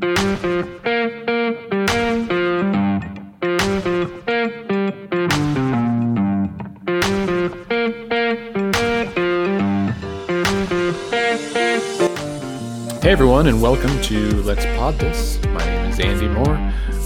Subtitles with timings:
[0.00, 0.06] Hey
[13.10, 15.42] everyone, and welcome to Let's Pod This.
[15.46, 16.54] My name is Andy Moore.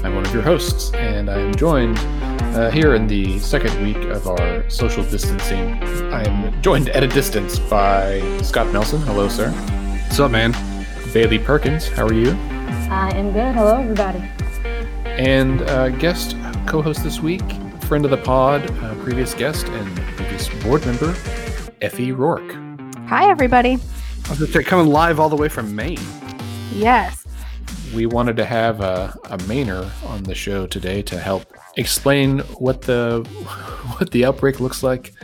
[0.05, 4.27] I'm one of your hosts, and I'm joined uh, here in the second week of
[4.27, 5.83] our social distancing.
[6.13, 9.01] I am joined at a distance by Scott Nelson.
[9.01, 9.51] Hello, sir.
[9.51, 10.55] What's up, man?
[11.15, 11.89] Bailey Perkins.
[11.89, 12.52] How are you?
[12.93, 13.55] I am good.
[13.55, 14.23] Hello, everybody.
[15.07, 17.41] And uh, guest co-host this week,
[17.85, 21.17] friend of the pod, uh, previous guest and previous board member,
[21.81, 22.55] Effie Rourke.
[23.07, 23.79] Hi, everybody.
[24.27, 25.99] I was just coming live all the way from Maine.
[26.75, 27.27] Yes.
[27.95, 32.83] We wanted to have a, a Mainer on the show today to help explain what
[32.83, 33.27] the
[33.97, 35.15] what the outbreak looks like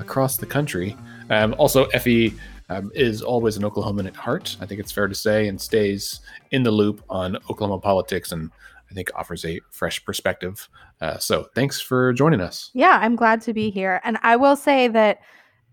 [0.00, 0.96] across the country.
[1.30, 2.34] Um, also, Effie
[2.72, 4.56] um, is always an Oklahoman at heart.
[4.60, 8.50] I think it's fair to say, and stays in the loop on Oklahoma politics, and
[8.90, 10.68] I think offers a fresh perspective.
[11.00, 12.70] Uh, so, thanks for joining us.
[12.74, 14.00] Yeah, I'm glad to be here.
[14.04, 15.20] And I will say that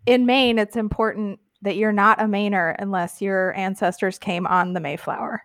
[0.05, 4.79] in Maine, it's important that you're not a Mainer unless your ancestors came on the
[4.79, 5.43] Mayflower.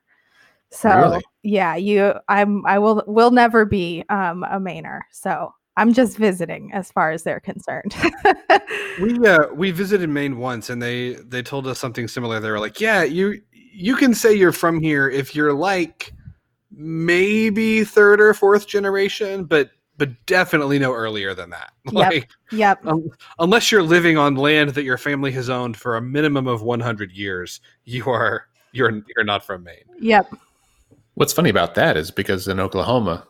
[0.70, 1.22] So Really?
[1.42, 5.00] yeah, you I'm I will will never be um a Mainer.
[5.12, 7.94] So I'm just visiting as far as they're concerned.
[9.00, 12.40] We uh we visited Maine once and they they told us something similar.
[12.40, 16.12] They were like, "Yeah, you you can say you're from here if you're like
[16.70, 21.72] maybe third or fourth generation, but but definitely no earlier than that.
[21.92, 22.12] Yep.
[22.12, 22.86] Like yep.
[22.86, 26.62] um, unless you're living on land that your family has owned for a minimum of
[26.62, 29.84] 100 years, you are you're you're not from Maine.
[30.00, 30.34] Yep.
[31.14, 33.28] What's funny about that is because in Oklahoma,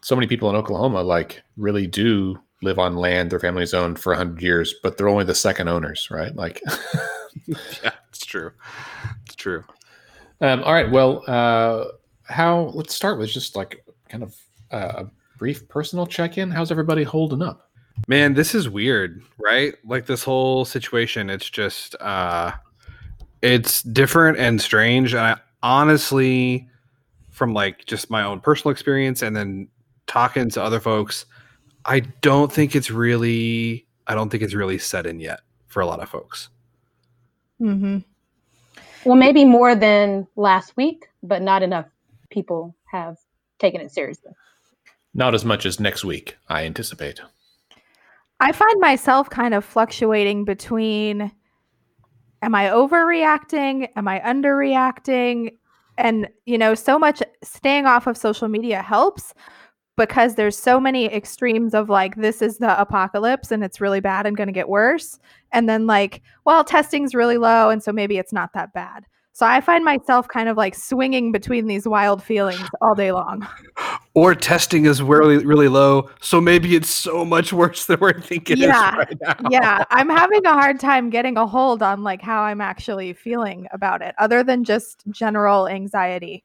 [0.00, 4.12] so many people in Oklahoma like really do live on land their family's owned for
[4.12, 6.34] 100 years, but they're only the second owners, right?
[6.34, 6.60] Like,
[7.46, 8.50] yeah, it's true.
[9.26, 9.64] It's true.
[10.40, 10.90] um, all right.
[10.90, 11.84] Well, uh,
[12.24, 14.36] how, let's start with just like kind of
[14.72, 16.50] uh, a brief personal check in.
[16.50, 17.70] How's everybody holding up?
[18.06, 19.74] Man, this is weird, right?
[19.84, 22.52] Like this whole situation, it's just uh
[23.42, 25.14] it's different and strange.
[25.14, 26.68] And I honestly,
[27.30, 29.68] from like just my own personal experience and then
[30.08, 31.24] talking to other folks,
[31.84, 35.86] I don't think it's really I don't think it's really set in yet for a
[35.86, 36.48] lot of folks.
[37.58, 37.98] hmm
[39.04, 41.86] Well, maybe more than last week, but not enough
[42.30, 43.18] people have
[43.58, 44.32] taken it seriously.
[45.14, 47.20] Not as much as next week, I anticipate.
[48.40, 51.32] I find myself kind of fluctuating between
[52.40, 53.88] am I overreacting?
[53.96, 55.54] Am I underreacting?
[55.96, 59.34] And, you know, so much staying off of social media helps
[59.98, 64.24] because there's so many extremes of like, this is the apocalypse and it's really bad
[64.24, 65.18] and going to get worse.
[65.52, 67.68] And then, like, well, testing's really low.
[67.68, 69.04] And so maybe it's not that bad.
[69.38, 73.46] So I find myself kind of like swinging between these wild feelings all day long.
[74.14, 78.56] Or testing is really really low, so maybe it's so much worse than we're thinking
[78.56, 78.96] Yeah.
[78.96, 79.36] right now.
[79.48, 83.68] yeah, I'm having a hard time getting a hold on like how I'm actually feeling
[83.70, 86.42] about it, other than just general anxiety.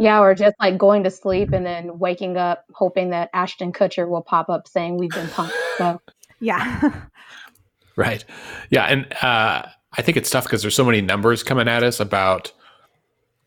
[0.00, 4.08] Yeah, or just like going to sleep and then waking up hoping that Ashton Kutcher
[4.08, 5.52] will pop up saying we've been punked.
[5.76, 6.00] So
[6.40, 7.02] Yeah.
[7.96, 8.24] Right.
[8.70, 8.84] Yeah.
[8.84, 9.66] And uh,
[9.98, 12.50] I think it's tough because there's so many numbers coming at us about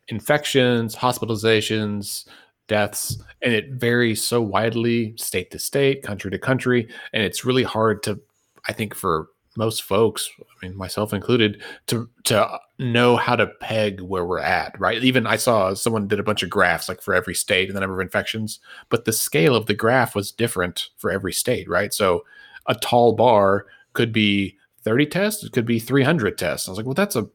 [0.06, 2.28] infections, hospitalizations,
[2.68, 6.88] deaths, and it varies so widely state to state, country to country.
[7.12, 8.20] And it's really hard to,
[8.68, 14.00] I think, for most folks, I mean, myself included, to to know how to peg
[14.00, 15.02] where we're at, right?
[15.02, 17.80] Even I saw someone did a bunch of graphs like for every state and the
[17.80, 18.58] number of infections,
[18.88, 21.94] but the scale of the graph was different for every state, right?
[21.94, 22.24] So
[22.66, 26.68] a tall bar could be 30 tests, it could be 300 tests.
[26.68, 27.28] I was like, well, that's a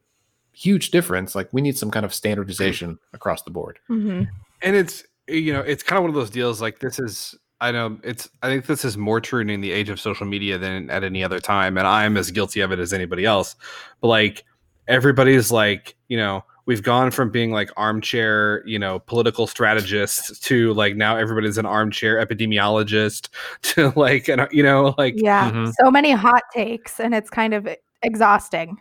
[0.52, 1.34] huge difference.
[1.34, 3.78] Like, we need some kind of standardization across the board.
[3.86, 4.24] hmm
[4.62, 7.70] and it's you know it's kind of one of those deals like this is i
[7.72, 10.90] know it's i think this is more true in the age of social media than
[10.90, 13.56] at any other time and i'm as guilty of it as anybody else
[14.02, 14.44] but like
[14.90, 20.72] everybody's like you know we've gone from being like armchair you know political strategists to
[20.74, 23.28] like now everybody's an armchair epidemiologist
[23.62, 25.50] to like and you know like Yeah.
[25.50, 25.72] Mhm.
[25.82, 27.66] So many hot takes, and it's kind of
[28.02, 28.76] exhausting.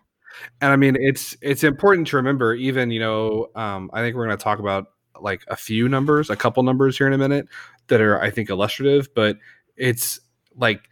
[0.61, 4.25] and i mean it's it's important to remember even you know um i think we're
[4.25, 4.85] going to talk about
[5.19, 7.47] like a few numbers a couple numbers here in a minute
[7.87, 9.35] that are i think illustrative but
[9.75, 10.19] it's
[10.55, 10.88] like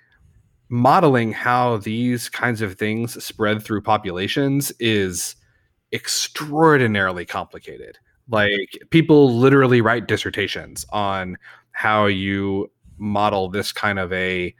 [0.69, 5.35] modeling how these kinds of things spread through populations is
[5.93, 7.97] extraordinarily complicated
[8.29, 11.37] like people literally write dissertations on
[11.71, 14.53] how you model this kind of a,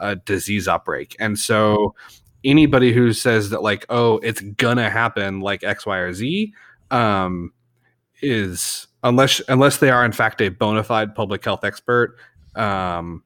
[0.00, 1.94] a disease outbreak and so
[2.44, 6.52] anybody who says that like oh it's gonna happen like x y or z
[6.90, 7.52] um
[8.20, 12.16] is unless unless they are in fact a bona fide public health expert.
[12.54, 13.24] Um,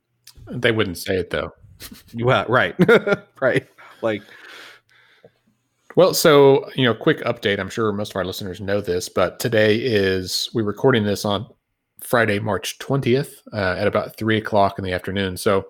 [0.50, 1.52] They wouldn't say it though.
[2.14, 2.74] Well, right,
[3.40, 3.66] right.
[4.02, 4.22] Like,
[5.96, 7.58] Well, so you know, quick update.
[7.58, 11.46] I'm sure most of our listeners know this, but today is we're recording this on
[12.00, 15.36] Friday, March 20th, uh, at about three o'clock in the afternoon.
[15.36, 15.66] So,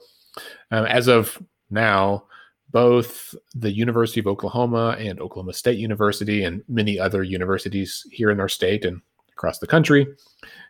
[0.70, 2.25] um, as of now,
[2.70, 8.41] both the University of Oklahoma and Oklahoma State University and many other universities here in
[8.41, 9.00] our state and
[9.32, 10.06] across the country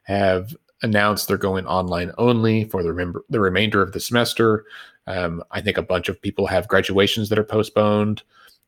[0.04, 4.64] have announced they're going online only for the, remember, the remainder of the semester.
[5.06, 8.22] Um, I think a bunch of people have graduations that are postponed.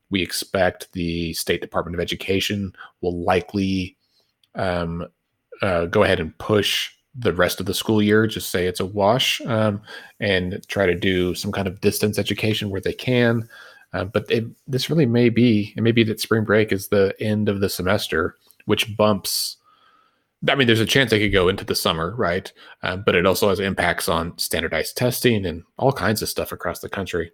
[0.09, 3.95] We expect the State Department of Education will likely
[4.55, 5.07] um,
[5.61, 8.85] uh, go ahead and push the rest of the school year, just say it's a
[8.85, 9.81] wash, um,
[10.19, 13.47] and try to do some kind of distance education where they can.
[13.91, 17.13] Uh, but it, this really may be, it may be that spring break is the
[17.19, 18.35] end of the semester,
[18.65, 19.57] which bumps.
[20.47, 22.51] I mean, there's a chance they could go into the summer, right?
[22.81, 26.79] Uh, but it also has impacts on standardized testing and all kinds of stuff across
[26.79, 27.31] the country.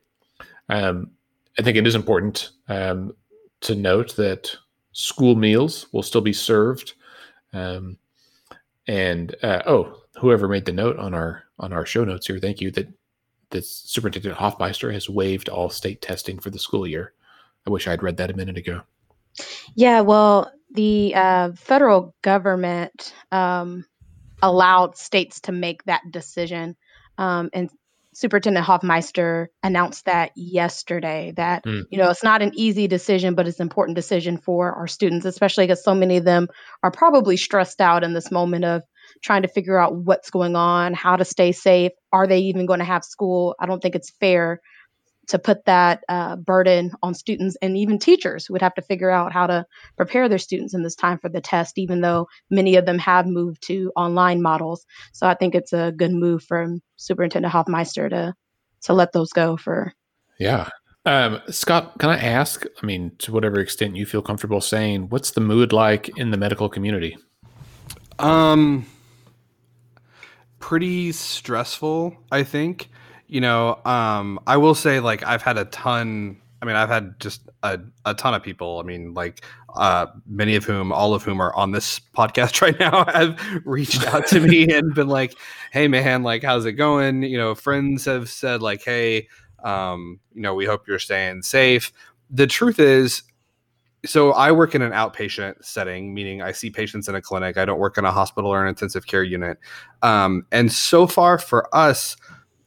[0.69, 1.11] Um,
[1.59, 3.13] I think it is important um,
[3.61, 4.55] to note that
[4.91, 6.93] school meals will still be served.
[7.53, 7.97] Um,
[8.87, 12.59] and uh, oh, whoever made the note on our on our show notes here, thank
[12.59, 12.71] you.
[12.71, 12.87] That
[13.51, 17.13] the superintendent Hofmeister has waived all state testing for the school year.
[17.65, 18.81] I wish I had read that a minute ago.
[19.75, 23.85] Yeah, well, the uh, federal government um,
[24.41, 26.75] allowed states to make that decision,
[27.17, 27.69] um, and
[28.13, 31.33] Superintendent Hofmeister announced that yesterday.
[31.35, 31.83] That Mm.
[31.89, 35.25] you know it's not an easy decision, but it's an important decision for our students,
[35.25, 36.47] especially because so many of them
[36.83, 38.83] are probably stressed out in this moment of
[39.21, 41.91] trying to figure out what's going on, how to stay safe.
[42.11, 43.55] Are they even going to have school?
[43.59, 44.61] I don't think it's fair
[45.27, 49.09] to put that uh, burden on students and even teachers who would have to figure
[49.09, 49.65] out how to
[49.97, 53.25] prepare their students in this time for the test, even though many of them have
[53.25, 54.85] moved to online models.
[55.13, 58.33] So I think it's a good move from Superintendent Hofmeister to
[58.83, 59.93] to let those go for
[60.39, 60.69] Yeah.
[61.07, 62.65] Um, Scott, can I ask?
[62.81, 66.37] I mean, to whatever extent you feel comfortable saying, what's the mood like in the
[66.37, 67.17] medical community?
[68.17, 68.85] um,
[70.59, 72.15] pretty stressful.
[72.31, 72.89] I think.
[73.27, 76.37] You know, um, I will say like I've had a ton.
[76.61, 78.79] I mean, I've had just a, a ton of people.
[78.79, 79.43] I mean, like
[79.75, 84.05] uh, many of whom, all of whom are on this podcast right now, have reached
[84.07, 85.35] out to me and been like,
[85.71, 89.27] "Hey, man, like, how's it going?" You know, friends have said like, "Hey,
[89.63, 91.91] um, you know, we hope you're staying safe."
[92.29, 93.23] The truth is,
[94.05, 97.57] so I work in an outpatient setting, meaning I see patients in a clinic.
[97.57, 99.57] I don't work in a hospital or an intensive care unit.
[100.01, 102.15] Um, and so far for us,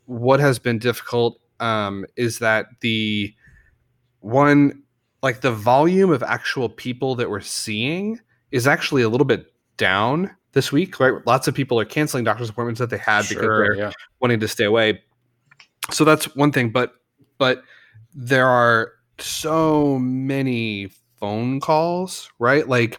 [0.08, 3.34] what has been difficult um, is that the
[4.20, 4.82] one,
[5.22, 8.18] like the volume of actual people that we're seeing
[8.50, 10.98] is actually a little bit down this week.
[10.98, 13.92] Right, lots of people are canceling doctor's appointments that they had because they're yeah.
[14.20, 15.02] wanting to stay away.
[15.90, 16.94] So that's one thing, but
[17.36, 17.62] but
[18.14, 20.90] there are so many
[21.20, 22.66] phone calls, right?
[22.66, 22.98] Like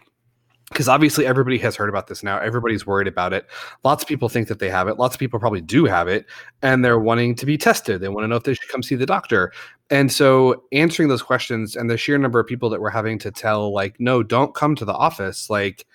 [0.70, 2.38] because obviously everybody has heard about this now.
[2.38, 3.46] Everybody's worried about it.
[3.82, 4.98] Lots of people think that they have it.
[4.98, 6.26] Lots of people probably do have it,
[6.62, 8.00] and they're wanting to be tested.
[8.00, 9.52] They want to know if they should come see the doctor.
[9.90, 13.32] And so answering those questions and the sheer number of people that we're having to
[13.32, 15.86] tell, like, no, don't come to the office, like,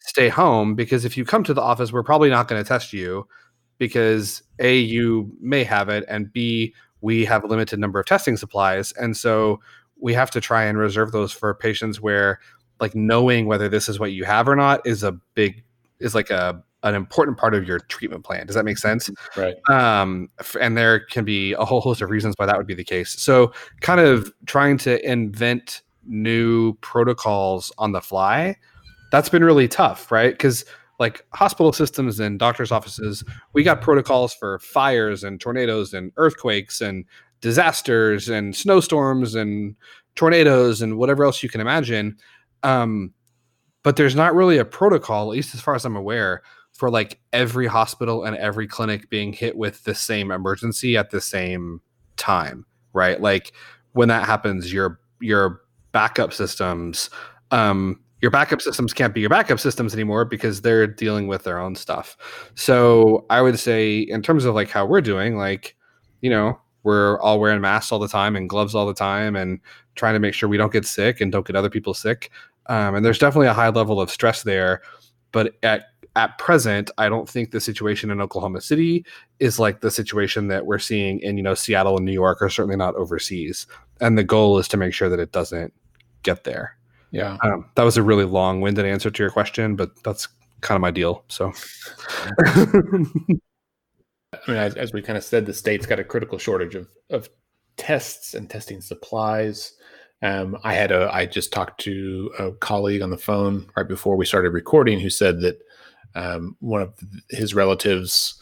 [0.00, 2.92] stay home, because if you come to the office, we're probably not going to test
[2.92, 3.26] you
[3.78, 8.36] because A, you may have it, and B, we have a limited number of testing
[8.36, 8.92] supplies.
[8.92, 9.60] And so
[10.00, 12.38] we have to try and reserve those for patients where
[12.80, 15.62] like knowing whether this is what you have or not is a big
[16.00, 18.46] is like a an important part of your treatment plan.
[18.46, 19.10] Does that make sense?
[19.36, 19.54] Right.
[19.70, 20.28] Um,
[20.60, 23.18] and there can be a whole host of reasons why that would be the case.
[23.18, 28.56] So, kind of trying to invent new protocols on the fly,
[29.10, 30.32] that's been really tough, right?
[30.32, 30.66] Because
[31.00, 36.82] like hospital systems and doctors' offices, we got protocols for fires and tornadoes and earthquakes
[36.82, 37.06] and
[37.40, 39.74] disasters and snowstorms and
[40.14, 42.16] tornadoes and whatever else you can imagine.
[42.64, 43.12] Um,
[43.84, 46.42] but there's not really a protocol, at least as far as I'm aware,
[46.72, 51.20] for like every hospital and every clinic being hit with the same emergency at the
[51.20, 51.80] same
[52.16, 53.20] time, right?
[53.20, 53.52] Like
[53.92, 55.60] when that happens, your your
[55.92, 57.10] backup systems,
[57.52, 61.58] um, your backup systems can't be your backup systems anymore because they're dealing with their
[61.58, 62.16] own stuff.
[62.54, 65.76] So I would say, in terms of like how we're doing, like
[66.22, 69.60] you know, we're all wearing masks all the time and gloves all the time and
[69.94, 72.30] trying to make sure we don't get sick and don't get other people sick.
[72.66, 74.82] Um, and there's definitely a high level of stress there.
[75.32, 79.04] But at at present, I don't think the situation in Oklahoma City
[79.40, 82.48] is like the situation that we're seeing in you know Seattle and New York, or
[82.48, 83.66] certainly not overseas.
[84.00, 85.72] And the goal is to make sure that it doesn't
[86.22, 86.76] get there.
[87.10, 87.36] Yeah.
[87.42, 90.26] Um, that was a really long-winded answer to your question, but that's
[90.62, 91.24] kind of my deal.
[91.28, 91.52] So,
[92.44, 92.96] I
[94.48, 97.28] mean, as, as, we kind of said, the state's got a critical shortage of of
[97.76, 99.74] tests and testing supplies.
[100.22, 104.16] Um, I had a I just talked to a colleague on the phone right before
[104.16, 105.58] we started recording who said that
[106.14, 106.94] um, one of
[107.30, 108.40] his relatives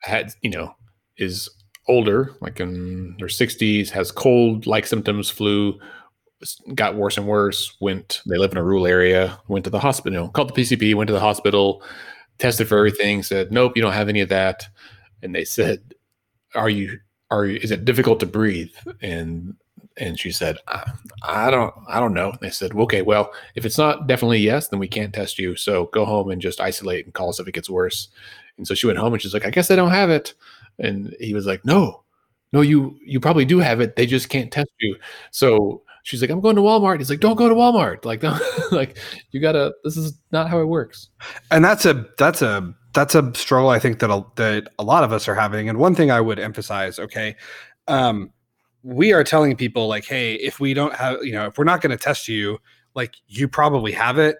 [0.00, 0.74] had you know
[1.16, 1.48] is
[1.88, 5.78] older, like in their 60s, has cold like symptoms, flu,
[6.74, 7.76] got worse and worse.
[7.80, 11.08] Went, they live in a rural area, went to the hospital, called the PCP, went
[11.08, 11.82] to the hospital,
[12.38, 14.66] tested for everything, said, nope, you don't have any of that.
[15.22, 15.94] And they said,
[16.54, 16.98] are you,
[17.30, 18.72] are you, is it difficult to breathe?
[19.02, 19.54] And,
[19.96, 20.90] and she said, I,
[21.22, 22.30] I don't, I don't know.
[22.30, 25.56] And they said, okay, well, if it's not definitely yes, then we can't test you.
[25.56, 28.08] So go home and just isolate and call us if it gets worse.
[28.56, 30.34] And so she went home and she's like, I guess I don't have it.
[30.78, 32.04] And he was like, no,
[32.52, 33.96] no, you, you probably do have it.
[33.96, 34.96] They just can't test you.
[35.30, 36.98] So she's like, I'm going to Walmart.
[36.98, 38.04] He's like, don't go to Walmart.
[38.04, 38.40] Like, don't,
[38.72, 38.96] like
[39.30, 41.08] you gotta, this is not how it works.
[41.50, 45.04] And that's a, that's a, that's a struggle I think that a, that a lot
[45.04, 45.68] of us are having.
[45.68, 47.36] And one thing I would emphasize, okay,
[47.86, 48.32] um,
[48.82, 51.80] we are telling people like, hey, if we don't have, you know, if we're not
[51.80, 52.58] going to test you,
[52.94, 54.36] like you probably have it.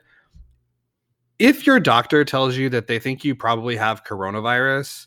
[1.38, 5.06] If your doctor tells you that they think you probably have coronavirus,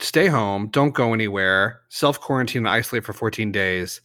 [0.00, 4.00] stay home, don't go anywhere, self quarantine and isolate for 14 days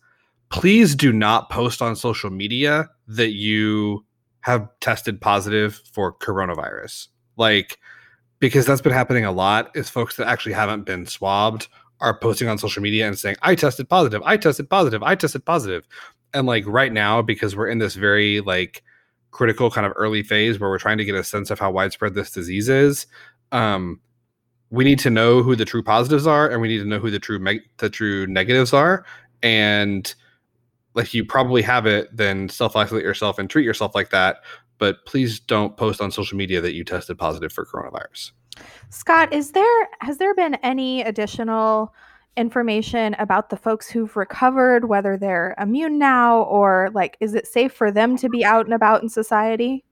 [0.54, 4.06] please do not post on social media that you
[4.42, 7.08] have tested positive for coronavirus.
[7.38, 7.80] Like,
[8.40, 11.68] because that's been happening a lot is folks that actually haven't been swabbed
[12.04, 15.46] are posting on social media and saying, I tested positive, I tested positive, I tested
[15.46, 15.88] positive.
[16.34, 18.84] And like right now, because we're in this very like
[19.32, 22.14] critical kind of early phase where we're trying to get a sense of how widespread
[22.14, 23.08] this disease is,
[23.54, 24.02] um,
[24.70, 27.10] we need to know who the true positives are and we need to know who
[27.10, 29.06] the true me- the true negatives are.
[29.42, 30.14] And
[30.94, 34.44] like you probably have it, then self isolate yourself and treat yourself like that.
[34.78, 38.32] But please don't post on social media that you tested positive for coronavirus.
[38.90, 41.94] Scott, is there has there been any additional
[42.36, 47.74] information about the folks who've recovered, whether they're immune now or like is it safe
[47.74, 49.84] for them to be out and about in society?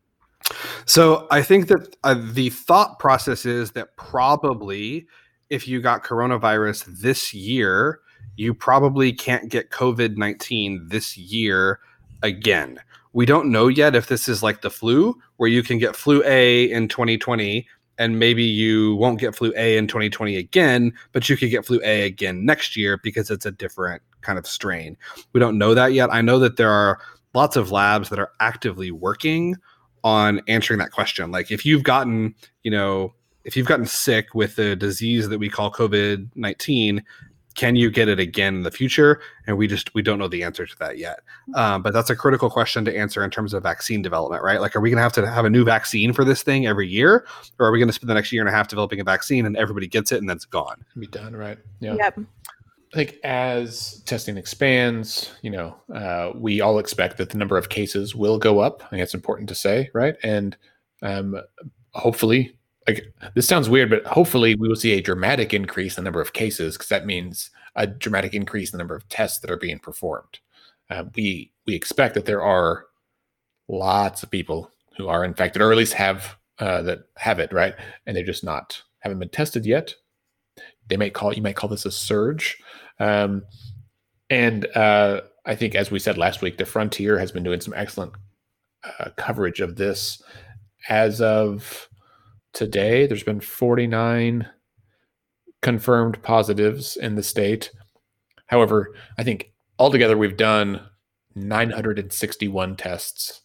[0.86, 5.08] So I think that uh, the thought process is that probably
[5.50, 8.00] if you got coronavirus this year,
[8.36, 11.80] you probably can't get COVID 19 this year
[12.24, 12.80] again.
[13.14, 16.24] We don't know yet if this is like the flu, where you can get flu
[16.26, 21.38] A in 2020 and maybe you won't get flu A in 2020 again, but you
[21.38, 24.98] could get flu A again next year because it's a different kind of strain.
[25.34, 26.12] We don't know that yet.
[26.12, 27.00] I know that there are
[27.34, 29.56] lots of labs that are actively working
[30.04, 31.32] on answering that question.
[31.32, 35.50] Like if you've gotten, you know, if you've gotten sick with the disease that we
[35.50, 37.04] call COVID 19,
[37.56, 39.22] can you get it again in the future?
[39.48, 41.20] And we just we don't know the answer to that yet.
[41.56, 44.62] Um, but that's a critical question to answer in terms of vaccine development right?
[44.62, 46.88] Like are we going to have to have a new vaccine for this thing every
[46.88, 47.26] year?
[47.60, 49.46] Or are we going to spend the next year and a half developing a vaccine
[49.46, 50.86] and everybody gets it and then it's gone?
[50.98, 51.58] Be done right?
[51.80, 51.96] Yeah.
[51.96, 52.20] Yep.
[52.94, 57.70] I think as testing expands, you know, uh, we all expect that the number of
[57.70, 58.84] cases will go up.
[58.86, 60.16] I think it's important to say, right?
[60.24, 60.58] And
[61.02, 61.42] um,
[61.94, 62.58] hopefully
[62.88, 66.22] like this sounds weird, but hopefully we will see a dramatic increase in the number
[66.22, 69.58] of cases because that means a dramatic increase in the number of tests that are
[69.58, 70.40] being performed.
[70.90, 72.86] Uh, we we expect that there are
[73.68, 77.76] lots of people who are infected, or at least have uh, that have it, right?
[78.06, 79.96] And they're just not haven't been tested yet.
[80.88, 82.58] They might call you might call this a surge,
[83.00, 83.44] um,
[84.30, 87.74] and uh, I think as we said last week, the Frontier has been doing some
[87.76, 88.14] excellent
[88.84, 90.22] uh, coverage of this
[90.90, 91.88] as of
[92.54, 93.08] today.
[93.08, 94.48] There's been 49
[95.62, 97.72] confirmed positives in the state.
[98.48, 100.82] However, I think altogether we've done
[101.36, 103.42] 961 tests.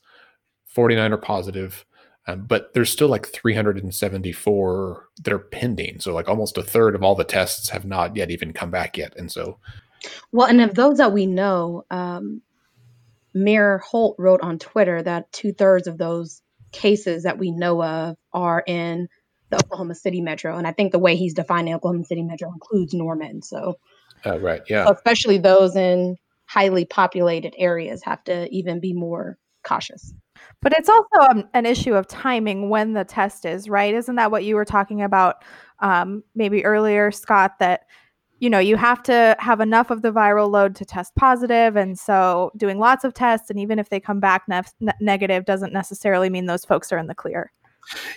[0.66, 1.86] 49 are positive,
[2.26, 6.00] um, but there's still like 374 that are pending.
[6.00, 8.98] So, like almost a third of all the tests have not yet even come back
[8.98, 9.14] yet.
[9.16, 9.58] And so,
[10.32, 12.42] well, and of those that we know, um,
[13.32, 16.42] Mayor Holt wrote on Twitter that two thirds of those
[16.72, 19.08] cases that we know of are in
[19.50, 20.56] the Oklahoma City metro.
[20.56, 23.42] And I think the way he's defining Oklahoma City metro includes Norman.
[23.42, 23.74] So,
[24.24, 24.62] uh, right.
[24.68, 24.86] Yeah.
[24.86, 30.12] So especially those in highly populated areas have to even be more cautious.
[30.62, 33.94] But it's also um, an issue of timing when the test is, right?
[33.94, 35.36] Isn't that what you were talking about
[35.80, 37.58] um, maybe earlier, Scott?
[37.60, 37.82] That
[38.38, 41.76] you know you have to have enough of the viral load to test positive.
[41.76, 45.72] And so doing lots of tests and even if they come back ne- negative doesn't
[45.72, 47.52] necessarily mean those folks are in the clear.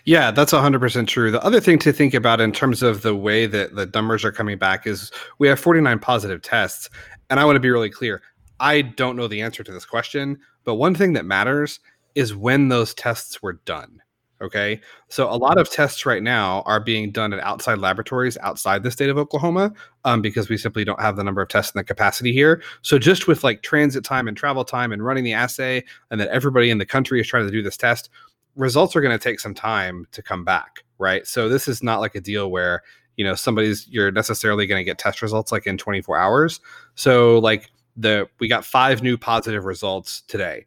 [0.05, 1.31] Yeah that's 100% true.
[1.31, 4.31] The other thing to think about in terms of the way that the numbers are
[4.31, 6.89] coming back is we have 49 positive tests.
[7.29, 8.23] And i want to be really clear
[8.59, 11.79] i don't know the answer to this question but one thing that matters
[12.15, 14.01] is when those tests were done
[14.41, 14.79] Okay.
[15.09, 18.91] So a lot of tests right now are being done at outside laboratories outside the
[18.91, 19.73] state of Oklahoma
[20.05, 22.63] um, because we simply don't have the number of tests and the capacity here.
[22.81, 26.29] So just with like transit time and travel time and running the assay, and that
[26.29, 28.09] everybody in the country is trying to do this test,
[28.55, 30.85] results are going to take some time to come back.
[30.99, 31.27] Right.
[31.27, 32.83] So this is not like a deal where,
[33.17, 36.61] you know, somebody's, you're necessarily going to get test results like in 24 hours.
[36.95, 40.65] So like the, we got five new positive results today.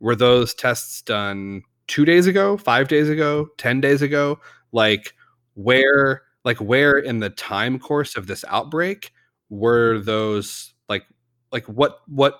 [0.00, 4.38] Were those tests done two days ago, five days ago, 10 days ago?
[4.72, 5.14] Like
[5.54, 9.12] where, like where in the time course of this outbreak
[9.48, 11.04] were those like,
[11.52, 12.38] like what, what,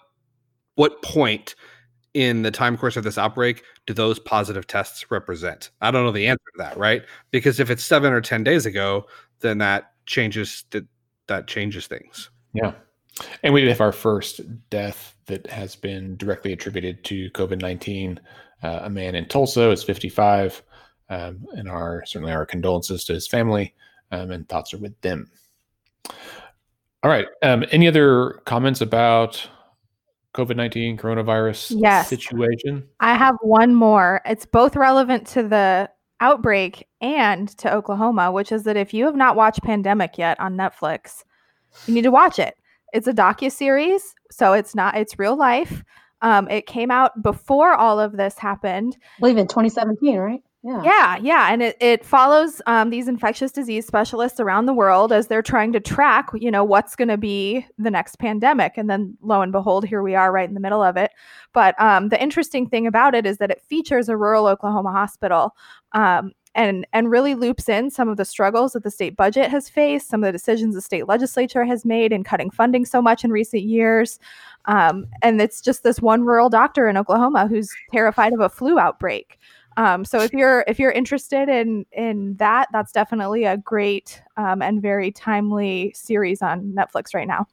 [0.75, 1.55] what point
[2.13, 5.71] in the time course of this outbreak do those positive tests represent?
[5.81, 7.03] I don't know the answer to that, right?
[7.31, 9.07] Because if it's seven or 10 days ago,
[9.41, 10.87] then that changes that,
[11.27, 12.31] that changes things.
[12.53, 12.73] Yeah.
[13.43, 18.21] And we did have our first death that has been directly attributed to COVID 19
[18.65, 20.63] uh, a man in Tulsa is 55,
[21.11, 23.75] um, and our certainly our condolences to his family,
[24.11, 25.31] um, and thoughts are with them.
[27.03, 27.27] All right.
[27.43, 29.47] Um, any other comments about
[30.33, 32.09] COVID 19 coronavirus yes.
[32.09, 32.89] situation?
[33.01, 34.23] I have one more.
[34.25, 35.91] It's both relevant to the
[36.21, 40.57] outbreak and to Oklahoma, which is that if you have not watched Pandemic yet on
[40.57, 41.23] Netflix,
[41.87, 42.55] you need to watch it.
[42.95, 45.85] It's a docu series, so it's not it's real life.
[46.25, 48.97] Um, it came out before all of this happened.
[49.19, 50.43] I believe in 2017, right?
[50.63, 50.83] Yeah.
[50.83, 51.53] Yeah, yeah.
[51.53, 55.75] And it, it follows um, these infectious disease specialists around the world as they're trying
[55.75, 58.79] to track, you know, what's going to be the next pandemic.
[58.79, 61.11] And then lo and behold, here we are right in the middle of it.
[61.53, 65.55] But um, the interesting thing about it is that it features a rural Oklahoma hospital.
[65.93, 69.69] Um, and and really loops in some of the struggles that the state budget has
[69.69, 73.25] faced, some of the decisions the state legislature has made in cutting funding so much
[73.25, 74.19] in recent years.
[74.67, 78.79] Um, and it's just this one rural doctor in Oklahoma who's terrified of a flu
[78.79, 79.39] outbreak.
[79.77, 84.63] Um, so if you're if you're interested in in that, that's definitely a great um,
[84.63, 87.47] and very timely series on Netflix right now.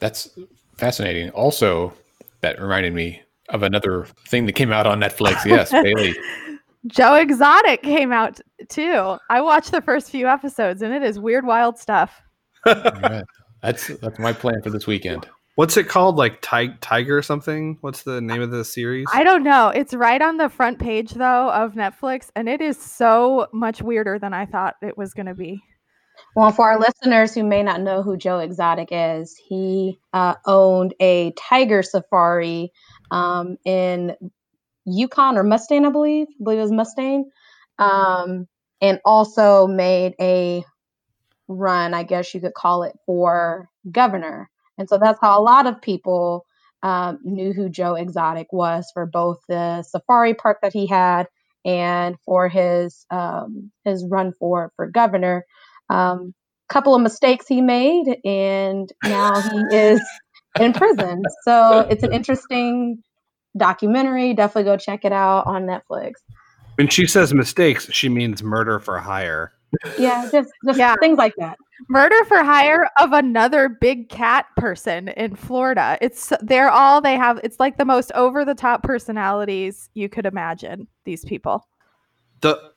[0.00, 0.30] That's
[0.76, 1.30] fascinating.
[1.30, 1.92] Also,
[2.40, 5.44] that reminded me of another thing that came out on Netflix.
[5.44, 6.14] Yes, Bailey.
[6.86, 9.16] Joe Exotic came out too.
[9.30, 12.22] I watched the first few episodes and it is weird, wild stuff.
[12.66, 13.24] right.
[13.62, 15.28] That's that's my plan for this weekend.
[15.54, 16.16] What's it called?
[16.16, 17.76] Like Ti- Tiger or something?
[17.82, 19.06] What's the name of the series?
[19.12, 19.68] I don't know.
[19.68, 24.18] It's right on the front page though of Netflix, and it is so much weirder
[24.18, 25.62] than I thought it was going to be.
[26.34, 30.94] Well, for our listeners who may not know who Joe Exotic is, he uh, owned
[31.00, 32.72] a tiger safari
[33.10, 34.16] um, in
[34.84, 36.26] Yukon or Mustang, I believe.
[36.28, 37.30] I believe it was Mustang.
[37.78, 38.46] Um,
[38.80, 40.64] and also made a
[41.48, 44.50] run, I guess you could call it, for governor.
[44.78, 46.46] And so that's how a lot of people
[46.82, 51.28] um, knew who Joe Exotic was for both the safari park that he had
[51.64, 55.44] and for his um, his run for for governor.
[55.88, 56.34] Um,
[56.68, 60.00] couple of mistakes he made, and now he is
[60.58, 61.22] in prison.
[61.44, 63.02] So it's an interesting
[63.56, 64.34] documentary.
[64.34, 66.12] Definitely go check it out on Netflix.
[66.76, 69.52] When she says mistakes, she means murder for hire.
[69.98, 70.94] Yeah, just, just yeah.
[71.00, 71.58] things like that.
[71.88, 75.98] Murder for hire of another big cat person in Florida.
[76.00, 77.40] It's they're all they have.
[77.42, 80.86] It's like the most over the top personalities you could imagine.
[81.04, 81.66] These people.
[82.40, 82.72] The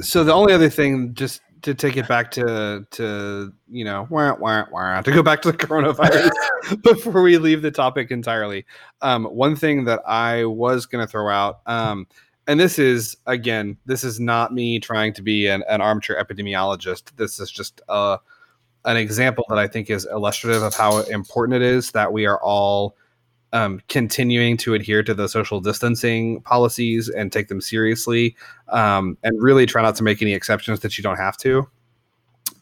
[0.00, 4.34] so the only other thing, just to take it back to to you know wah,
[4.34, 8.66] wah, wah, to go back to the coronavirus before we leave the topic entirely.
[9.02, 11.60] Um, one thing that I was going to throw out.
[11.66, 12.06] Um,
[12.48, 17.14] and this is again this is not me trying to be an, an armchair epidemiologist
[17.16, 18.16] this is just uh,
[18.86, 22.42] an example that i think is illustrative of how important it is that we are
[22.42, 22.96] all
[23.52, 28.36] um, continuing to adhere to the social distancing policies and take them seriously
[28.68, 31.68] um, and really try not to make any exceptions that you don't have to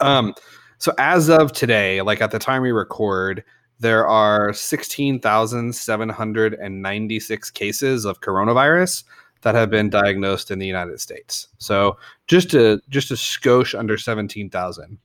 [0.00, 0.34] um,
[0.78, 3.42] so as of today like at the time we record
[3.78, 9.04] there are 16,796 cases of coronavirus
[9.42, 11.48] that have been diagnosed in the United States.
[11.58, 14.98] So just a just a skosh under seventeen thousand.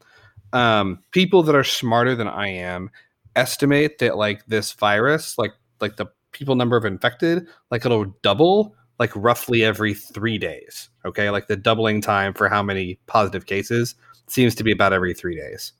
[0.53, 2.89] Um, people that are smarter than I am
[3.35, 8.75] estimate that like this virus, like like the people number of infected, like it'll double
[8.99, 10.89] like roughly every three days.
[11.05, 13.95] Okay, like the doubling time for how many positive cases
[14.27, 15.73] seems to be about every three days.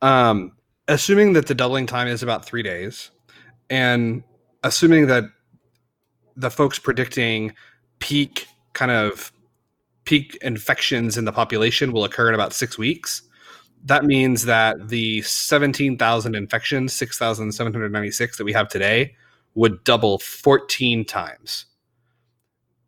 [0.00, 0.52] Um,
[0.88, 3.10] assuming that the doubling time is about three days,
[3.68, 4.22] and
[4.62, 5.24] assuming that
[6.36, 7.54] the folks predicting
[7.98, 9.32] peak kind of
[10.04, 13.22] peak infections in the population will occur in about six weeks.
[13.84, 19.14] That means that the 17,000 infections, 6,796 that we have today,
[19.54, 21.66] would double 14 times.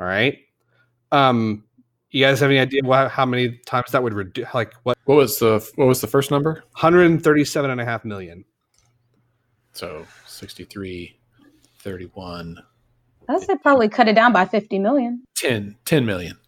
[0.00, 0.38] All right.
[1.12, 1.64] Um,
[2.10, 4.46] you guys have any idea wha- how many times that would reduce?
[4.54, 4.96] Like what?
[5.04, 6.54] What was the what was the first number?
[6.72, 8.44] 137 and a half million.
[9.72, 11.18] So 63,
[11.80, 12.58] 31,
[13.28, 15.22] I'd say probably cut it down by 50 million.
[15.34, 16.38] 10, 10 million.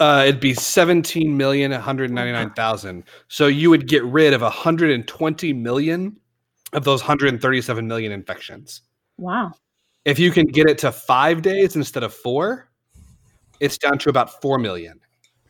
[0.00, 3.04] Uh, it'd be 17 million 199,000.
[3.28, 6.16] So you would get rid of 120 million
[6.72, 8.82] of those 137 million infections.
[9.16, 9.52] Wow.
[10.08, 12.70] If you can get it to five days instead of four,
[13.60, 14.98] it's down to about 4 million.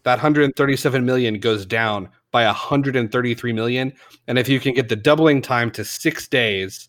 [0.02, 3.92] That 137 million goes down by 133 million.
[4.26, 6.88] And if you can get the doubling time to six days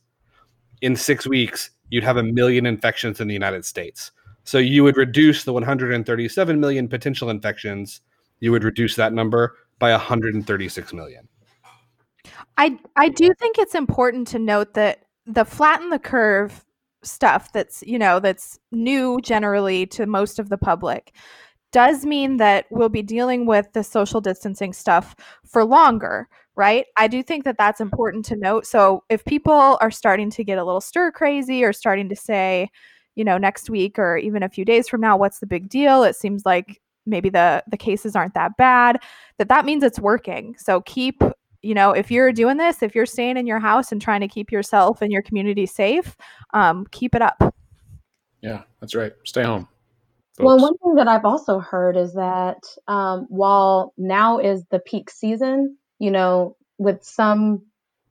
[0.81, 4.13] in six weeks, you'd have a million infections in the United States.
[4.45, 8.01] So you would reduce the 137 million potential infections,
[8.39, 11.27] you would reduce that number by 136 million.
[12.57, 16.65] I I do think it's important to note that the flatten the curve
[17.03, 21.13] stuff that's you know that's new generally to most of the public
[21.71, 26.27] does mean that we'll be dealing with the social distancing stuff for longer
[26.59, 26.87] right?
[26.97, 28.65] I do think that that's important to note.
[28.65, 32.69] So if people are starting to get a little stir crazy or starting to say
[33.15, 36.03] you know next week or even a few days from now what's the big deal?
[36.03, 39.01] It seems like maybe the the cases aren't that bad
[39.37, 40.55] that that means it's working.
[40.57, 41.23] So keep
[41.61, 44.27] you know if you're doing this if you're staying in your house and trying to
[44.27, 46.15] keep yourself and your community safe
[46.53, 47.53] um, keep it up
[48.41, 49.13] Yeah, that's right.
[49.25, 49.67] Stay home.
[50.39, 55.09] Well, one thing that I've also heard is that um, while now is the peak
[55.09, 57.63] season, you know, with some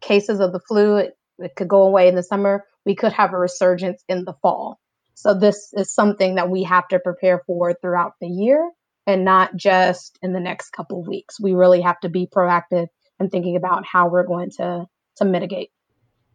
[0.03, 2.67] cases of the flu, it, it could go away in the summer.
[2.85, 4.79] We could have a resurgence in the fall.
[5.15, 8.71] So this is something that we have to prepare for throughout the year
[9.07, 11.41] and not just in the next couple of weeks.
[11.41, 15.71] We really have to be proactive and thinking about how we're going to to mitigate.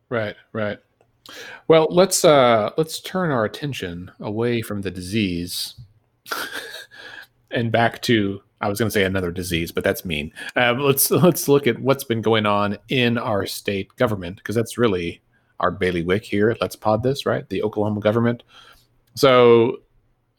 [0.10, 0.80] Right, right.
[1.68, 5.76] Well, let's uh let's turn our attention away from the disease
[7.52, 10.32] and back to I was going to say another disease, but that's mean.
[10.56, 14.78] Um, let's let's look at what's been going on in our state government because that's
[14.78, 15.22] really
[15.60, 16.56] our bailiwick here.
[16.62, 17.48] Let's pod this, right?
[17.50, 18.44] The Oklahoma government.
[19.16, 19.78] So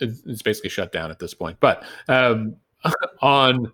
[0.00, 1.58] it's, it's basically shut down at this point.
[1.60, 2.56] But um,
[3.22, 3.70] on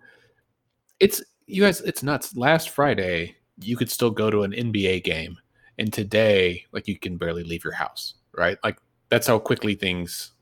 [0.98, 2.36] it's you guys, it's nuts.
[2.36, 5.36] Last Friday, you could still go to an NBA game
[5.78, 8.58] and today like you can barely leave your house right?
[8.64, 10.32] Like that's how quickly things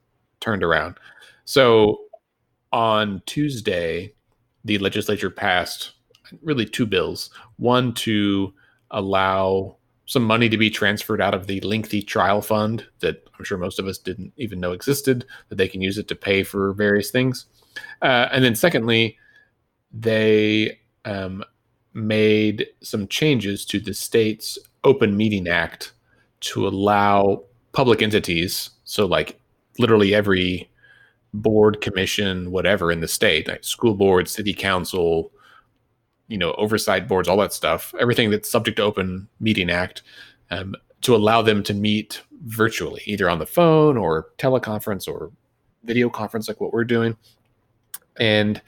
[0.40, 0.96] turned around.
[1.44, 2.00] So
[2.72, 4.12] on tuesday
[4.64, 5.92] the legislature passed
[6.42, 7.30] really two bills.
[7.56, 8.52] One to
[8.90, 13.58] allow some money to be transferred out of the lengthy trial fund that i'm sure
[13.58, 16.72] most of us didn't even know existed that they can use it to pay for
[16.72, 17.46] various things.
[18.02, 19.16] Uh, and then secondly
[19.92, 21.44] they um,
[21.94, 25.92] made some changes to the state's open meeting act
[26.40, 29.40] to allow public entities so like
[29.78, 30.70] literally every
[31.34, 35.30] board commission whatever in the state like school board city council
[36.28, 40.02] you know oversight boards all that stuff everything that's subject to open meeting act
[40.50, 45.30] um, to allow them to meet virtually either on the phone or teleconference or
[45.84, 47.16] video conference like what we're doing.
[48.18, 48.60] And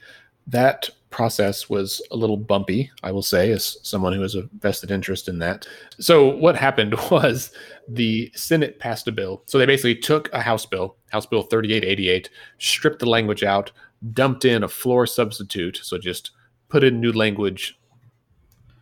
[0.47, 4.89] that process was a little bumpy, I will say, as someone who has a vested
[4.89, 5.67] interest in that.
[5.99, 7.51] So, what happened was
[7.87, 9.43] the Senate passed a bill.
[9.45, 13.71] So, they basically took a House bill, House Bill 3888, stripped the language out,
[14.13, 15.81] dumped in a floor substitute.
[15.83, 16.31] So, just
[16.69, 17.77] put in new language,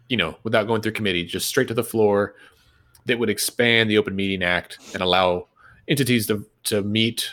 [0.08, 2.36] you know, without going through committee, just straight to the floor
[3.06, 5.48] that would expand the Open Meeting Act and allow
[5.88, 7.32] entities to, to meet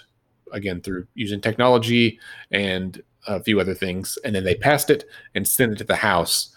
[0.52, 2.18] again through using technology
[2.50, 5.96] and a few other things, and then they passed it and sent it to the
[5.96, 6.54] House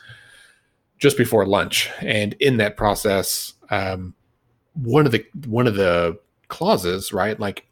[0.97, 1.89] just before lunch.
[1.99, 4.13] And in that process, um,
[4.73, 7.67] one of the one of the clauses, right, like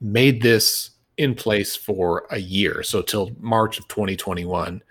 [0.00, 4.82] made this in place for a year, so till March of 2021,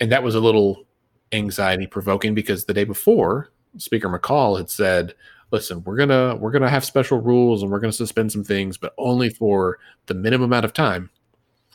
[0.00, 0.84] and that was a little
[1.32, 5.14] anxiety provoking because the day before, Speaker McCall had said,
[5.50, 8.94] listen, we're gonna we're gonna have special rules and we're gonna suspend some things, but
[8.98, 11.10] only for the minimum amount of time.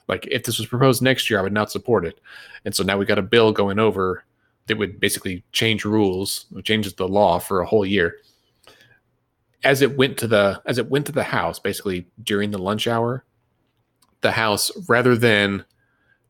[0.08, 2.20] Like if this was proposed next year, I would not support it.
[2.66, 4.24] And so now we got a bill going over
[4.68, 8.18] that would basically change rules, changes the law for a whole year.
[9.64, 12.88] As it went to the as it went to the House, basically during the lunch
[12.88, 13.24] hour,
[14.22, 15.66] the House rather than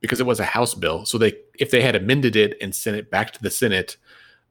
[0.01, 2.97] because it was a House bill, so they if they had amended it and sent
[2.97, 3.97] it back to the Senate,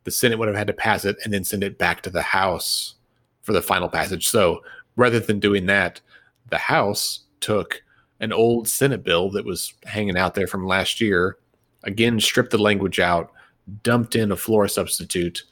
[0.04, 2.22] the Senate would have had to pass it and then send it back to the
[2.22, 2.94] House
[3.42, 4.28] for the final passage.
[4.28, 4.62] So
[4.96, 6.00] rather than doing that,
[6.50, 7.82] the House took
[8.22, 11.36] an old Senate bill that was hanging out there from last year,
[11.82, 13.32] again, stripped the language out,
[13.82, 15.42] dumped in a floor substitute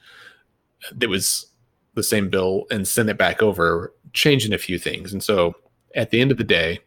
[0.93, 1.47] that was
[1.95, 5.13] the same bill, and sent it back over, changing a few things.
[5.13, 5.55] And so
[5.97, 6.79] at the end of the day,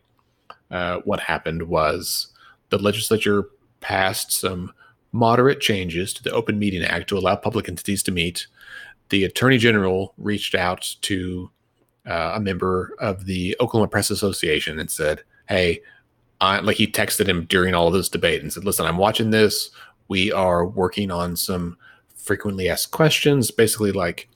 [0.72, 2.30] uh, what happened was
[2.70, 3.50] the legislature
[3.82, 4.72] passed some
[5.12, 8.48] moderate changes to the Open Meeting Act to allow public entities to meet.
[9.10, 11.52] The Attorney General reached out to
[12.08, 15.82] uh, a member of the Oklahoma Press Association and said, "Hey,
[16.42, 19.30] I, like he texted him during all of this debate and said, "Listen, I'm watching
[19.30, 19.72] this.
[20.08, 21.78] We are working on some
[22.16, 23.52] frequently asked questions.
[23.52, 24.30] Basically, like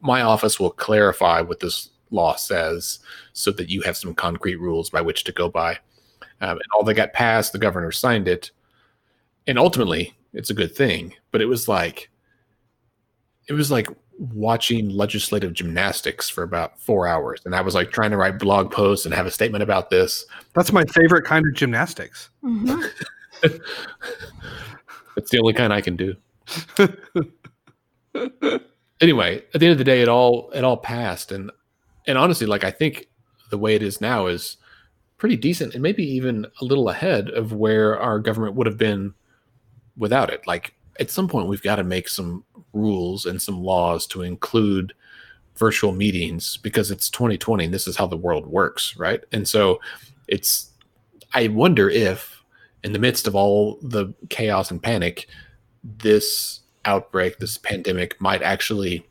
[0.00, 3.00] my office will clarify what this law says,
[3.32, 5.78] so that you have some concrete rules by which to go by."
[6.40, 8.50] Um, and all that got passed, the governor signed it,
[9.46, 11.14] and ultimately it's a good thing.
[11.30, 12.10] But it was like,
[13.48, 18.10] it was like watching legislative gymnastics for about four hours, and I was like trying
[18.12, 20.24] to write blog posts and have a statement about this.
[20.54, 22.30] That's my favorite kind of gymnastics.
[22.44, 22.88] Mhm.
[25.16, 26.14] It's the only kind I can do.
[29.00, 31.50] anyway, at the end of the day, it all it all passed, and
[32.06, 33.08] and honestly, like I think
[33.50, 34.56] the way it is now is
[35.18, 39.14] pretty decent, and maybe even a little ahead of where our government would have been
[39.96, 40.46] without it.
[40.46, 44.92] Like at some point, we've got to make some rules and some laws to include
[45.56, 49.24] virtual meetings because it's 2020 and this is how the world works, right?
[49.32, 49.80] And so
[50.28, 50.70] it's
[51.34, 52.42] I wonder if
[52.82, 55.26] in the midst of all the chaos and panic,
[55.82, 59.06] this outbreak, this pandemic might actually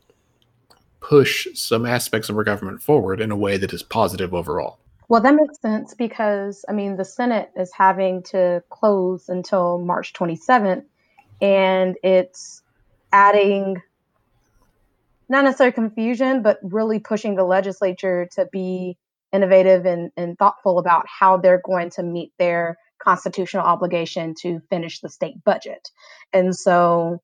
[1.00, 4.78] push some aspects of our government forward in a way that is positive overall.
[5.08, 10.12] Well, that makes sense because I mean the Senate is having to close until March
[10.14, 10.84] 27th,
[11.40, 12.62] and it's
[13.12, 13.82] adding
[15.28, 18.96] not necessarily confusion, but really pushing the legislature to be
[19.32, 25.00] innovative and, and thoughtful about how they're going to meet their constitutional obligation to finish
[25.00, 25.90] the state budget.
[26.32, 27.20] And so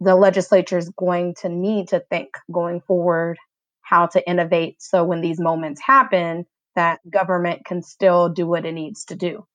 [0.00, 3.38] the legislature is going to need to think going forward
[3.82, 6.46] how to innovate so when these moments happen,
[6.76, 9.46] that government can still do what it needs to do.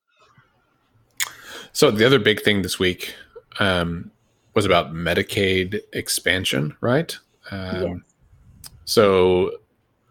[1.72, 3.16] So the other big thing this week
[3.60, 4.12] um,
[4.54, 7.18] was about Medicaid expansion, right?
[7.52, 8.04] Um.
[8.86, 9.52] So,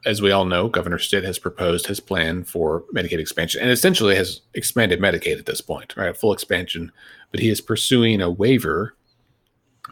[0.04, 4.16] as we all know, Governor Stitt has proposed his plan for Medicaid expansion and essentially
[4.16, 6.16] has expanded Medicaid at this point, right?
[6.16, 6.90] Full expansion.
[7.30, 8.94] But he is pursuing a waiver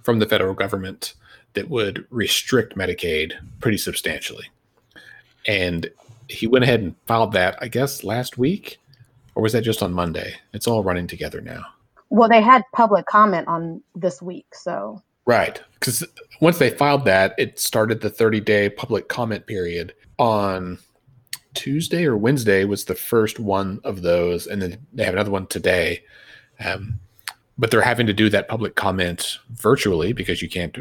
[0.02, 1.14] from the federal government
[1.54, 4.50] that would restrict Medicaid pretty substantially.
[5.46, 5.90] And
[6.28, 8.78] he went ahead and filed that, I guess, last week,
[9.34, 10.34] or was that just on Monday?
[10.52, 11.64] It's all running together now.
[12.10, 15.62] Well, they had public comment on this week, so Right.
[15.74, 16.04] Because
[16.40, 20.78] once they filed that, it started the 30 day public comment period on
[21.54, 24.48] Tuesday or Wednesday was the first one of those.
[24.48, 26.02] And then they have another one today.
[26.58, 26.98] Um,
[27.58, 30.78] but they're having to do that public comment virtually because you can't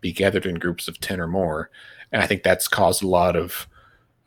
[0.00, 1.70] be gathered in groups of 10 or more.
[2.10, 3.68] And I think that's caused a lot of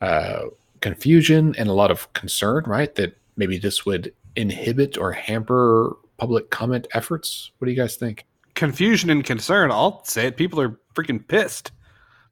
[0.00, 0.42] uh,
[0.80, 2.94] confusion and a lot of concern, right?
[2.94, 7.52] That maybe this would inhibit or hamper public comment efforts.
[7.58, 8.26] What do you guys think?
[8.58, 9.70] confusion and concern.
[9.70, 10.36] I'll say it.
[10.36, 11.70] People are freaking pissed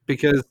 [0.06, 0.44] because,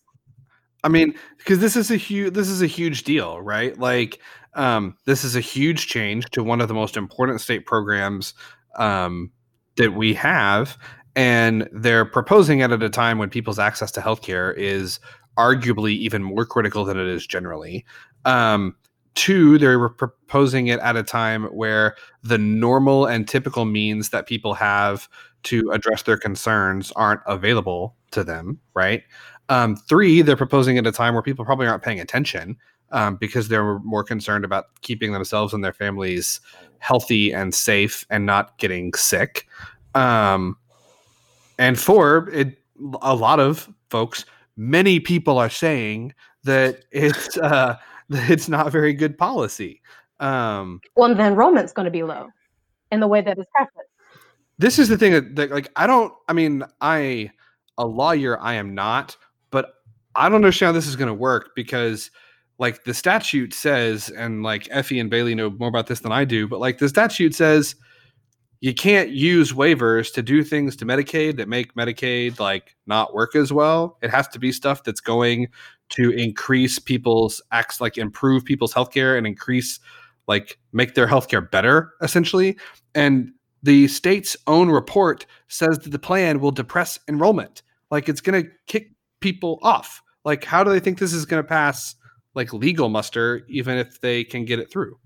[0.83, 3.77] I mean, because this is a huge this is a huge deal, right?
[3.77, 4.19] Like,
[4.53, 8.33] um, this is a huge change to one of the most important state programs
[8.77, 9.31] um,
[9.75, 10.77] that we have,
[11.15, 15.01] and they're proposing it at a time when people's access to healthcare is
[15.37, 17.85] arguably even more critical than it is generally.
[18.23, 18.77] Um,
[19.15, 24.53] two, they're proposing it at a time where the normal and typical means that people
[24.53, 25.09] have
[25.43, 29.03] to address their concerns aren't available to them, right?
[29.49, 32.57] Um, three, they're proposing at a time where people probably aren't paying attention
[32.91, 36.41] um, because they're more concerned about keeping themselves and their families
[36.79, 39.47] healthy and safe and not getting sick.
[39.93, 40.57] Um,
[41.57, 42.57] and four, it
[43.01, 44.25] a lot of folks,
[44.57, 47.77] many people are saying that it's uh,
[48.09, 49.81] that it's not very good policy.
[50.19, 52.29] Um, well, the enrollment's going to be low
[52.91, 53.85] in the way that it's happened.
[54.57, 57.31] this is the thing that, that like I don't I mean I
[57.77, 59.17] a lawyer I am not
[59.51, 59.73] but
[60.15, 62.11] I don't understand how this is going to work because
[62.57, 66.23] like the statute says, and like Effie and Bailey know more about this than I
[66.23, 67.75] do, but like the statute says
[68.61, 73.35] you can't use waivers to do things to Medicaid that make Medicaid like not work
[73.35, 73.97] as well.
[74.01, 75.49] It has to be stuff that's going
[75.89, 79.79] to increase people's acts, like improve people's healthcare and increase,
[80.27, 82.57] like make their healthcare better, essentially.
[82.93, 83.31] And
[83.63, 87.61] the state's own report says that the plan will depress enrollment.
[87.91, 90.01] Like it's going to kick people off.
[90.23, 91.95] Like, how do they think this is going to pass?
[92.35, 94.99] like legal muster, even if they can get it through.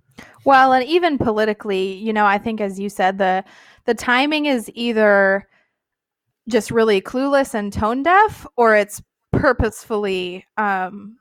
[0.44, 3.46] Well, and even politically, you know, I think as you said, the
[3.86, 5.48] the timing is either
[6.50, 9.02] just really clueless and tone deaf, or it's
[9.40, 11.18] purposefully um,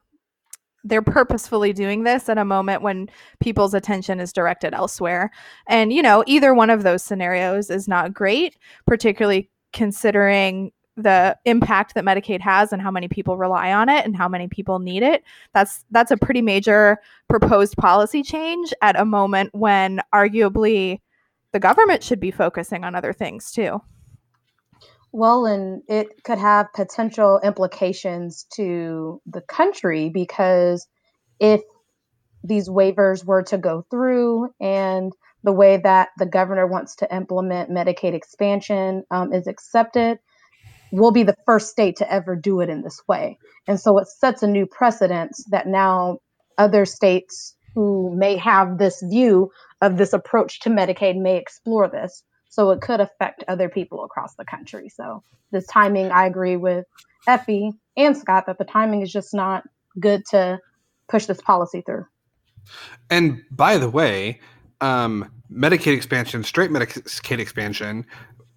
[0.82, 3.08] they're purposefully doing this at a moment when
[3.40, 5.30] people's attention is directed elsewhere.
[5.68, 11.94] And you know, either one of those scenarios is not great, particularly considering the impact
[11.94, 15.04] that Medicaid has and how many people rely on it and how many people need
[15.04, 15.22] it.
[15.54, 21.00] That's that's a pretty major proposed policy change at a moment when arguably
[21.52, 23.80] the government should be focusing on other things too.
[25.18, 30.86] Well, and it could have potential implications to the country because
[31.40, 31.60] if
[32.44, 37.68] these waivers were to go through and the way that the governor wants to implement
[37.68, 40.20] Medicaid expansion um, is accepted,
[40.92, 43.38] we'll be the first state to ever do it in this way.
[43.66, 46.18] And so it sets a new precedence that now
[46.58, 49.50] other states who may have this view
[49.80, 52.22] of this approach to Medicaid may explore this.
[52.48, 54.88] So it could affect other people across the country.
[54.88, 56.86] So this timing, I agree with
[57.26, 59.64] Effie and Scott that the timing is just not
[60.00, 60.58] good to
[61.08, 62.06] push this policy through.
[63.10, 64.40] And by the way,
[64.80, 68.06] um, Medicaid expansion, straight Medicaid expansion,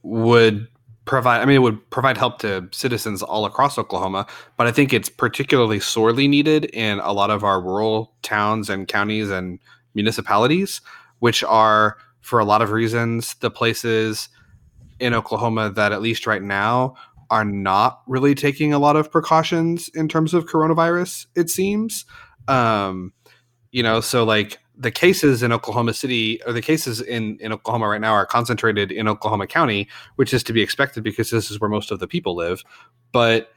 [0.04, 0.68] would
[1.06, 4.26] provide i mean it would provide help to citizens all across oklahoma
[4.56, 8.88] but i think it's particularly sorely needed in a lot of our rural towns and
[8.88, 9.60] counties and
[9.96, 10.80] municipalities
[11.20, 14.30] which are for a lot of reasons the places
[15.00, 16.96] in oklahoma that at least right now
[17.30, 22.06] are not really taking a lot of precautions in terms of coronavirus it seems
[22.48, 23.14] um
[23.72, 27.88] you know so like the cases in Oklahoma City or the cases in, in Oklahoma
[27.88, 31.60] right now are concentrated in Oklahoma County, which is to be expected because this is
[31.60, 32.64] where most of the people live.
[33.12, 33.52] But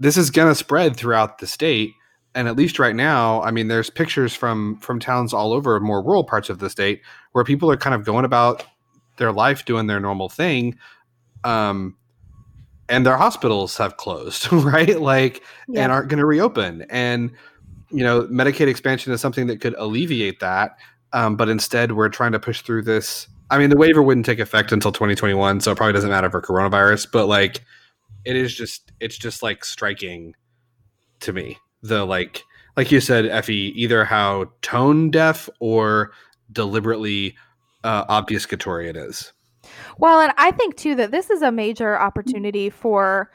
[0.00, 1.94] this is going to spread throughout the state.
[2.34, 6.02] And at least right now, I mean, there's pictures from from towns all over more
[6.02, 8.64] rural parts of the state where people are kind of going about
[9.16, 10.78] their life doing their normal thing.
[11.44, 11.96] Um,
[12.88, 15.00] and their hospitals have closed, right?
[15.00, 15.82] Like, yeah.
[15.82, 16.86] and aren't going to reopen.
[16.90, 17.32] And
[17.90, 20.76] you know, Medicaid expansion is something that could alleviate that.
[21.12, 23.26] Um, but instead, we're trying to push through this.
[23.50, 26.40] I mean, the waiver wouldn't take effect until 2021, so it probably doesn't matter for
[26.40, 27.08] coronavirus.
[27.12, 27.64] But like,
[28.24, 30.34] it is just, it's just like striking
[31.20, 31.58] to me.
[31.82, 32.44] The like,
[32.76, 36.12] like you said, Effie, either how tone deaf or
[36.52, 37.36] deliberately
[37.84, 39.32] uh, obfuscatory it is.
[39.98, 43.30] Well, and I think too that this is a major opportunity for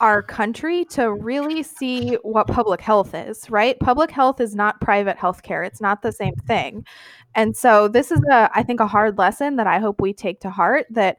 [0.00, 3.78] our country to really see what public health is, right?
[3.78, 5.62] Public health is not private health care.
[5.62, 6.84] It's not the same thing.
[7.34, 10.40] And so this is a I think a hard lesson that I hope we take
[10.40, 11.18] to heart that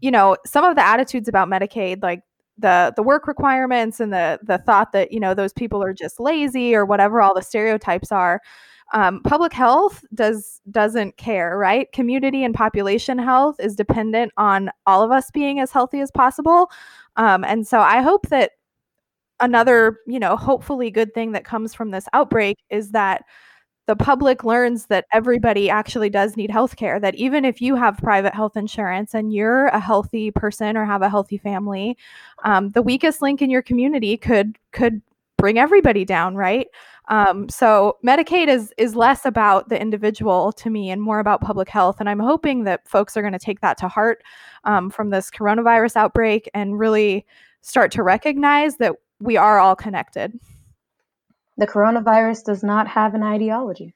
[0.00, 2.22] you know, some of the attitudes about Medicaid like
[2.60, 6.20] the the work requirements and the the thought that, you know, those people are just
[6.20, 8.40] lazy or whatever all the stereotypes are
[8.92, 11.90] um, public health does doesn't care right?
[11.92, 16.70] Community and population health is dependent on all of us being as healthy as possible.
[17.16, 18.52] Um, and so i hope that
[19.40, 23.24] another you know hopefully good thing that comes from this outbreak is that
[23.90, 27.98] the public learns that everybody actually does need health care that even if you have
[27.98, 31.98] private health insurance and you're a healthy person or have a healthy family
[32.44, 35.02] um, the weakest link in your community could could
[35.38, 36.68] bring everybody down right
[37.08, 41.68] um, so Medicaid is is less about the individual to me and more about public
[41.68, 41.96] health.
[41.98, 44.22] And I'm hoping that folks are going to take that to heart
[44.62, 47.26] um, from this coronavirus outbreak and really
[47.62, 50.38] start to recognize that we are all connected.
[51.56, 53.94] The coronavirus does not have an ideology.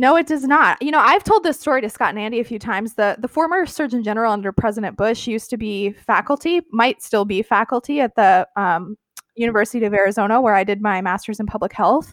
[0.00, 0.80] No, it does not.
[0.80, 2.94] You know, I've told this story to Scott and Andy a few times.
[2.94, 7.42] The the former Surgeon General under President Bush used to be faculty, might still be
[7.42, 8.96] faculty at the um,
[9.34, 12.12] University of Arizona, where I did my master's in public health.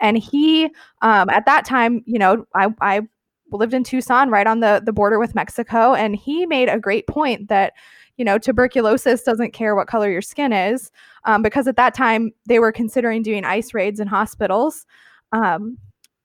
[0.00, 0.70] And he,
[1.02, 3.02] um, at that time, you know, I, I
[3.50, 7.06] lived in Tucson, right on the the border with Mexico, and he made a great
[7.06, 7.74] point that
[8.18, 10.90] you know tuberculosis doesn't care what color your skin is,
[11.24, 14.84] um, because at that time they were considering doing ice raids in hospitals,
[15.32, 15.78] um,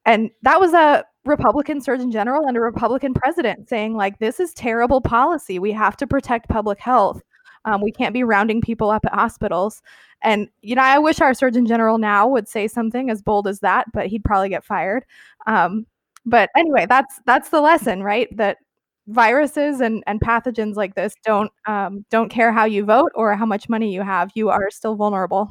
[0.04, 4.52] and that was a Republican Surgeon General and a Republican president saying like this is
[4.52, 5.58] terrible policy.
[5.58, 7.22] We have to protect public health.
[7.64, 9.80] Um, we can't be rounding people up at hospitals.
[10.22, 13.60] And, you know, I wish our Surgeon General now would say something as bold as
[13.60, 15.04] that, but he'd probably get fired.
[15.46, 15.86] Um,
[16.26, 18.34] but anyway, that's that's the lesson, right?
[18.36, 18.58] That
[19.06, 23.46] viruses and, and pathogens like this don't um, don't care how you vote or how
[23.46, 24.30] much money you have.
[24.34, 25.48] You are still vulnerable.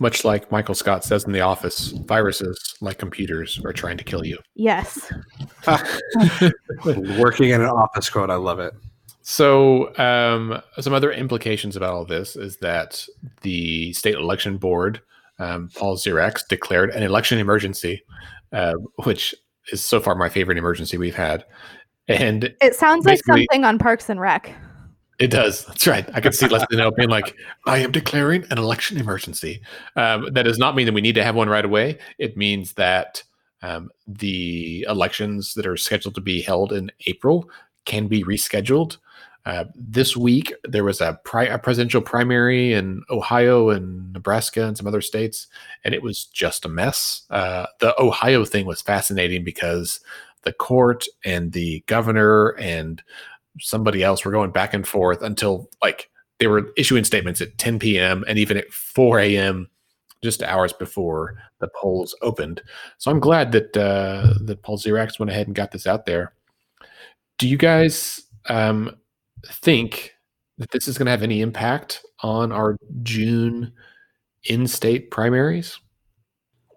[0.00, 4.24] Much like Michael Scott says in The Office, viruses, like computers, are trying to kill
[4.24, 4.38] you.
[4.54, 5.12] Yes.
[7.18, 8.74] Working in an office quote, I love it.
[9.22, 13.04] So, um, some other implications about all this is that
[13.42, 15.00] the state election board,
[15.38, 18.02] um, Paul Ziriax, declared an election emergency,
[18.52, 18.74] uh,
[19.04, 19.34] which
[19.70, 21.44] is so far my favorite emergency we've had.
[22.08, 24.54] And it sounds like something on Parks and Rec.
[25.18, 25.64] It does.
[25.66, 26.08] That's right.
[26.14, 27.34] I could see Leslie Knope being like,
[27.66, 29.60] I am declaring an election emergency.
[29.96, 31.98] Um, that does not mean that we need to have one right away.
[32.18, 33.22] It means that
[33.62, 37.50] um, the elections that are scheduled to be held in April
[37.84, 38.98] can be rescheduled.
[39.44, 44.76] Uh, this week, there was a, pri- a, presidential primary in Ohio and Nebraska and
[44.76, 45.46] some other states,
[45.84, 47.22] and it was just a mess.
[47.30, 50.00] Uh, the Ohio thing was fascinating because
[50.42, 53.02] the court and the governor and
[53.60, 57.78] somebody else were going back and forth until like they were issuing statements at 10
[57.78, 58.24] p.m.
[58.28, 59.68] and even at 4 a.m.
[60.22, 62.62] just hours before the polls opened.
[62.98, 66.32] So I'm glad that uh, that Paul Ziriax went ahead and got this out there.
[67.38, 68.96] Do you guys um,
[69.46, 70.14] think
[70.58, 73.72] that this is going to have any impact on our June
[74.44, 75.78] in-state primaries?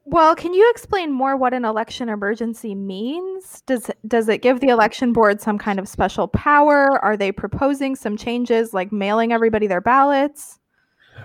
[0.05, 3.61] Well, can you explain more what an election emergency means?
[3.67, 6.99] Does does it give the election board some kind of special power?
[7.03, 10.59] Are they proposing some changes like mailing everybody their ballots?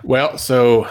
[0.03, 0.87] Well, so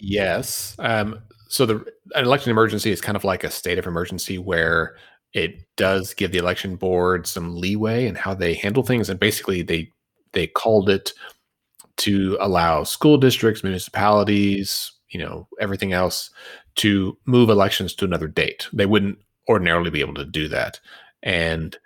[0.00, 0.76] yes.
[0.78, 1.76] Um, so the
[2.14, 4.96] an election emergency is kind of like a state of emergency where
[5.32, 9.62] it does give the election board some leeway in how they handle things and basically
[9.62, 9.90] they
[10.32, 11.12] they called it
[11.98, 16.30] to allow school districts, municipalities, you know, everything else
[16.76, 18.68] to move elections to another date.
[18.72, 19.18] They wouldn't
[19.48, 20.80] ordinarily be able to do that.
[21.22, 21.76] And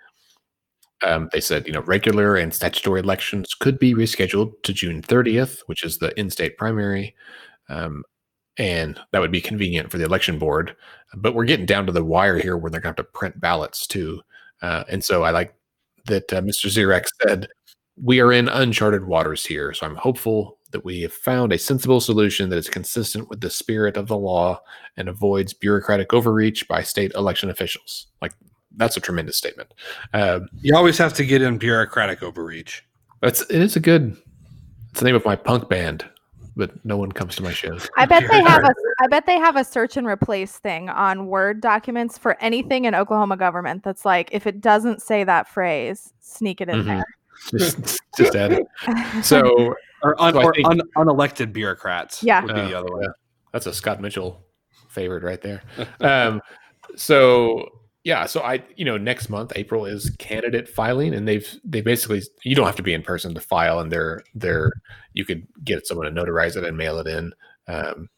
[1.03, 5.59] um, they said, you know, regular and statutory elections could be rescheduled to June 30th,
[5.67, 7.15] which is the in state primary.
[7.69, 8.03] Um,
[8.57, 10.75] and that would be convenient for the election board.
[11.15, 13.39] But we're getting down to the wire here where they're going to have to print
[13.39, 14.21] ballots too.
[14.61, 15.53] Uh, and so I like
[16.05, 16.67] that uh, Mr.
[16.67, 17.47] Ziriax said,
[18.01, 19.73] we are in uncharted waters here.
[19.73, 23.49] So I'm hopeful that we have found a sensible solution that is consistent with the
[23.49, 24.59] spirit of the law
[24.97, 28.07] and avoids bureaucratic overreach by state election officials.
[28.21, 28.33] Like
[28.75, 29.73] that's a tremendous statement.
[30.13, 32.85] Uh, you always have to get in bureaucratic overreach.
[33.21, 34.15] That's it is a good.
[34.91, 36.05] It's the name of my punk band,
[36.55, 37.89] but no one comes to my shows.
[37.97, 38.73] I bet they have a.
[38.99, 42.95] I bet they have a search and replace thing on Word documents for anything in
[42.95, 43.83] Oklahoma government.
[43.83, 46.87] That's like if it doesn't say that phrase, sneak it in mm-hmm.
[46.87, 47.05] there.
[47.51, 49.23] Just, just add it.
[49.23, 52.23] So or, un, so or think, un, unelected bureaucrats.
[52.23, 53.03] Yeah, would be the other one.
[53.03, 53.09] Yeah.
[53.51, 54.45] That's a Scott Mitchell
[54.89, 55.61] favorite right there.
[56.01, 56.41] um,
[56.95, 57.69] so
[58.03, 62.21] yeah, so I you know next month April is candidate filing, and they've they basically
[62.43, 64.71] you don't have to be in person to file, and they're they're
[65.13, 67.33] you could get someone to notarize it and mail it in.
[67.67, 68.09] Um,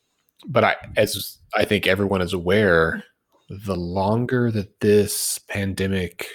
[0.48, 3.04] but I as I think everyone is aware,
[3.50, 6.28] the longer that this pandemic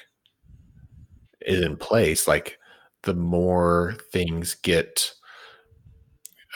[1.43, 2.59] is in place, like
[3.03, 5.13] the more things get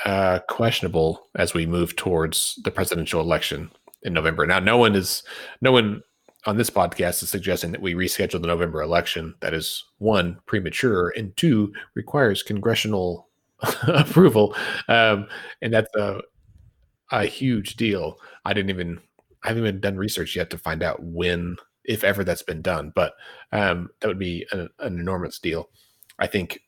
[0.04, 3.70] uh, questionable as we move towards the presidential election
[4.02, 4.46] in November.
[4.46, 5.22] Now, no one is
[5.60, 6.02] no one
[6.46, 9.34] on this podcast is suggesting that we reschedule the November election.
[9.40, 13.28] That is one premature, and two requires congressional
[13.88, 14.54] approval,
[14.88, 15.26] um,
[15.62, 16.20] and that's a
[17.10, 18.18] a huge deal.
[18.44, 19.00] I didn't even
[19.42, 22.92] I haven't even done research yet to find out when, if ever, that's been done.
[22.94, 23.14] But
[23.52, 25.70] um, that would be an, an enormous deal.
[26.18, 26.60] I think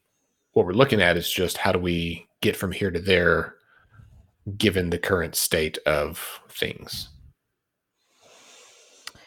[0.52, 3.54] what we're looking at is just how do we get from here to there
[4.56, 7.08] given the current state of things.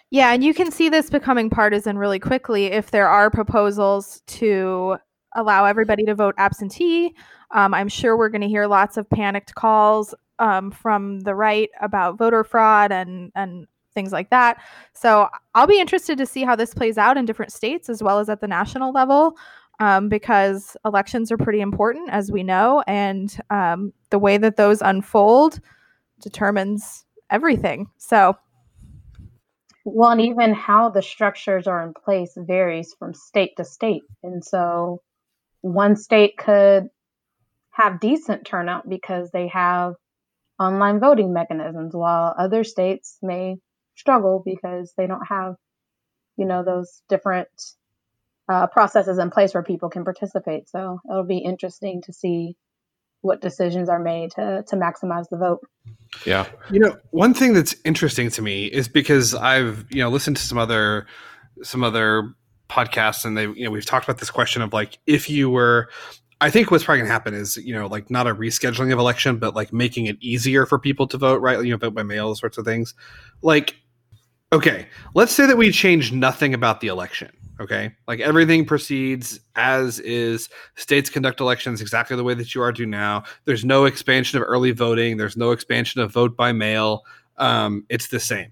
[0.09, 4.97] Yeah, and you can see this becoming partisan really quickly if there are proposals to
[5.35, 7.15] allow everybody to vote absentee.
[7.51, 11.69] Um, I'm sure we're going to hear lots of panicked calls um, from the right
[11.81, 14.57] about voter fraud and and things like that.
[14.93, 18.19] So I'll be interested to see how this plays out in different states as well
[18.19, 19.37] as at the national level
[19.79, 24.81] um, because elections are pretty important, as we know, and um, the way that those
[24.81, 25.59] unfold
[26.21, 27.87] determines everything.
[27.97, 28.37] So,
[29.85, 34.03] well, and even how the structures are in place varies from state to state.
[34.21, 35.01] And so,
[35.61, 36.87] one state could
[37.71, 39.95] have decent turnout because they have
[40.59, 43.55] online voting mechanisms, while other states may
[43.95, 45.55] struggle because they don't have,
[46.37, 47.49] you know, those different
[48.49, 50.69] uh, processes in place where people can participate.
[50.69, 52.55] So it'll be interesting to see
[53.21, 55.61] what decisions are made to to maximize the vote.
[56.25, 56.45] Yeah.
[56.69, 60.43] You know, one thing that's interesting to me is because I've, you know, listened to
[60.43, 61.07] some other
[61.63, 62.35] some other
[62.69, 65.89] podcasts and they you know, we've talked about this question of like if you were
[66.41, 68.99] I think what's probably going to happen is, you know, like not a rescheduling of
[68.99, 71.63] election, but like making it easier for people to vote, right?
[71.63, 72.93] You know, vote by mail, sorts of things.
[73.41, 73.77] Like,
[74.51, 77.91] okay, let's say that we change nothing about the election Okay.
[78.07, 80.49] Like everything proceeds as is.
[80.75, 83.23] States conduct elections exactly the way that you are do now.
[83.45, 85.17] There's no expansion of early voting.
[85.17, 87.03] There's no expansion of vote by mail.
[87.37, 88.51] Um, it's the same.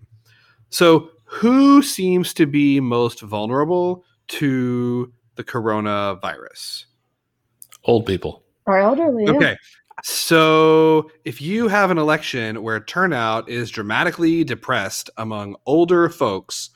[0.70, 6.86] So, who seems to be most vulnerable to the coronavirus?
[7.86, 8.44] Old people.
[8.66, 9.28] Or elderly.
[9.28, 9.56] Okay.
[10.04, 16.70] So, if you have an election where turnout is dramatically depressed among older folks,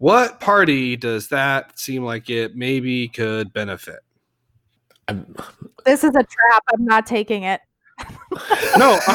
[0.00, 4.00] what party does that seem like it maybe could benefit?
[5.08, 5.36] I'm,
[5.84, 6.62] This is a trap.
[6.72, 7.60] I'm not taking it.
[8.78, 8.98] no,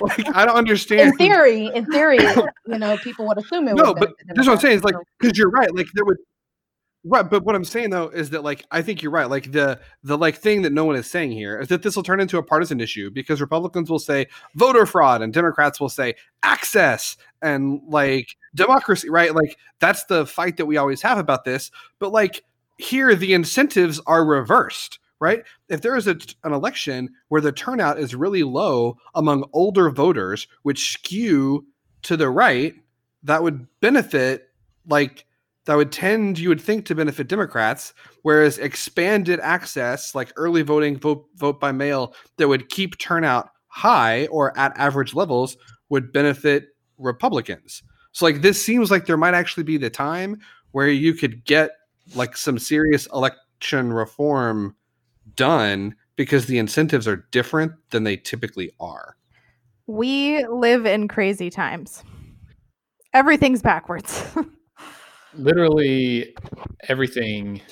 [0.00, 1.00] like, I don't understand.
[1.00, 2.20] in theory, in theory,
[2.68, 3.74] you know, people would assume it.
[3.74, 5.74] no, would but benefit this is what I'm saying is like because you're right.
[5.74, 6.18] Like there would,
[7.04, 7.28] right.
[7.28, 9.28] But what I'm saying though is that like I think you're right.
[9.28, 12.02] Like the the like thing that no one is saying here is that this will
[12.02, 16.14] turn into a partisan issue because Republicans will say voter fraud and Democrats will say
[16.42, 19.08] access and like democracy.
[19.10, 19.34] Right.
[19.34, 21.70] Like that's the fight that we always have about this.
[21.98, 22.44] But like
[22.78, 24.98] here, the incentives are reversed.
[25.20, 25.42] Right.
[25.68, 30.46] If there is a, an election where the turnout is really low among older voters,
[30.62, 31.66] which skew
[32.02, 32.74] to the right,
[33.24, 34.48] that would benefit
[34.86, 35.26] like
[35.68, 37.92] that would tend you would think to benefit democrats
[38.22, 44.26] whereas expanded access like early voting vote vote by mail that would keep turnout high
[44.28, 45.58] or at average levels
[45.90, 50.40] would benefit republicans so like this seems like there might actually be the time
[50.72, 51.72] where you could get
[52.14, 54.74] like some serious election reform
[55.36, 59.16] done because the incentives are different than they typically are
[59.86, 62.02] We live in crazy times.
[63.14, 64.22] Everything's backwards.
[65.38, 66.34] literally
[66.88, 67.62] everything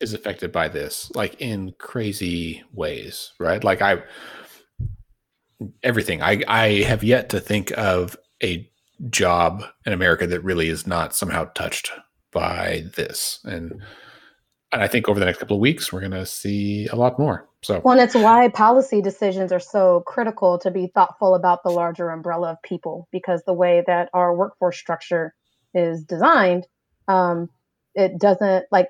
[0.00, 3.62] is affected by this, like in crazy ways, right?
[3.62, 4.02] Like I,
[5.82, 6.22] everything.
[6.22, 8.68] I I have yet to think of a
[9.08, 11.92] job in America that really is not somehow touched
[12.32, 13.82] by this, and
[14.72, 17.18] and I think over the next couple of weeks we're going to see a lot
[17.18, 17.48] more.
[17.62, 21.70] So Well, and it's why policy decisions are so critical to be thoughtful about the
[21.70, 25.34] larger umbrella of people because the way that our workforce structure
[25.74, 26.66] is designed,
[27.08, 27.48] um,
[27.94, 28.88] it doesn't like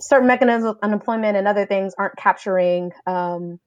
[0.00, 3.58] certain mechanisms of unemployment and other things aren't capturing um,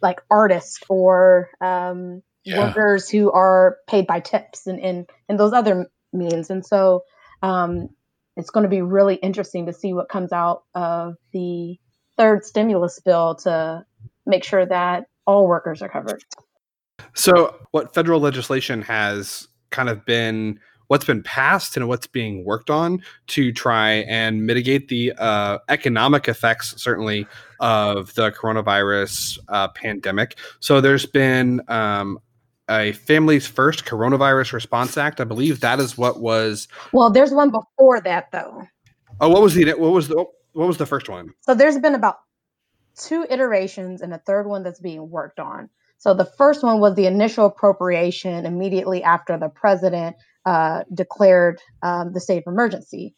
[0.00, 2.66] like artists or um, Yeah.
[2.66, 6.50] workers who are paid by tips and, and, and those other means.
[6.50, 7.02] And so
[7.42, 7.88] um,
[8.36, 11.76] it's going to be really interesting to see what comes out of the
[12.16, 13.84] third stimulus bill to
[14.26, 16.22] make sure that all workers are covered.
[17.14, 22.70] So, what federal legislation has kind of been what's been passed and what's being worked
[22.70, 27.26] on to try and mitigate the uh, economic effects, certainly,
[27.60, 30.38] of the coronavirus uh, pandemic?
[30.60, 32.18] So, there's been um,
[32.68, 35.20] a Families First Coronavirus Response Act.
[35.20, 36.68] I believe that is what was.
[36.92, 38.66] Well, there's one before that though.
[39.20, 41.34] Oh, what was the what was the what was the first one?
[41.40, 42.18] So there's been about
[42.96, 45.68] two iterations and a third one that's being worked on.
[46.04, 52.12] So the first one was the initial appropriation immediately after the president uh, declared um,
[52.12, 53.14] the state of emergency.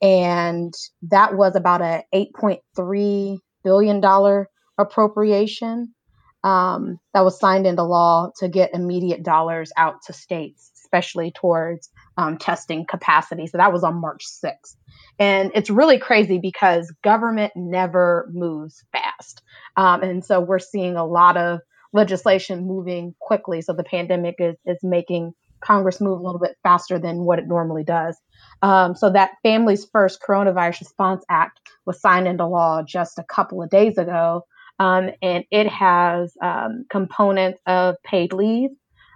[0.00, 0.72] And
[1.02, 4.44] that was about a $8.3 billion
[4.78, 5.92] appropriation
[6.44, 11.90] um, that was signed into law to get immediate dollars out to states, especially towards
[12.18, 13.48] um, testing capacity.
[13.48, 14.76] So that was on March 6th.
[15.18, 19.42] And it's really crazy because government never moves fast.
[19.76, 21.58] Um, and so we're seeing a lot of
[21.92, 23.60] legislation moving quickly.
[23.62, 27.48] So the pandemic is, is making Congress move a little bit faster than what it
[27.48, 28.16] normally does.
[28.62, 33.62] Um, so that Families First Coronavirus Response Act was signed into law just a couple
[33.62, 34.44] of days ago.
[34.78, 38.70] Um, and it has um, components of paid leave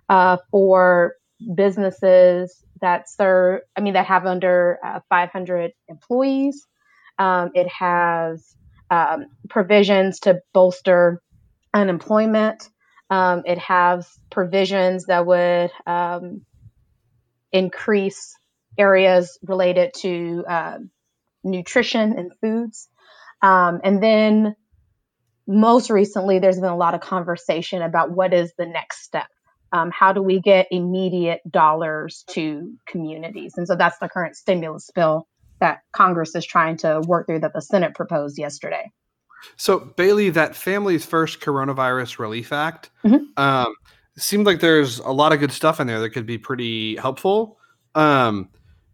[0.08, 1.14] uh, for
[1.54, 6.66] businesses that serve, I mean, that have under uh, 500 employees.
[7.18, 8.56] Um, it has
[8.90, 11.22] um, provisions to bolster
[11.74, 12.68] unemployment.
[13.10, 16.42] Um, it has provisions that would um,
[17.52, 18.34] increase
[18.78, 20.90] areas related to um,
[21.44, 22.88] nutrition and foods.
[23.42, 24.56] Um, and then
[25.46, 29.26] most recently, there's been a lot of conversation about what is the next step
[29.72, 33.54] Um, how do we get immediate dollars to communities?
[33.56, 35.26] And so that's the current stimulus bill
[35.60, 38.90] that Congress is trying to work through that the Senate proposed yesterday.
[39.56, 43.26] So Bailey, that Families First Coronavirus Relief Act Mhm.
[43.36, 43.74] um,
[44.16, 47.58] seemed like there's a lot of good stuff in there that could be pretty helpful.
[47.94, 48.48] Um,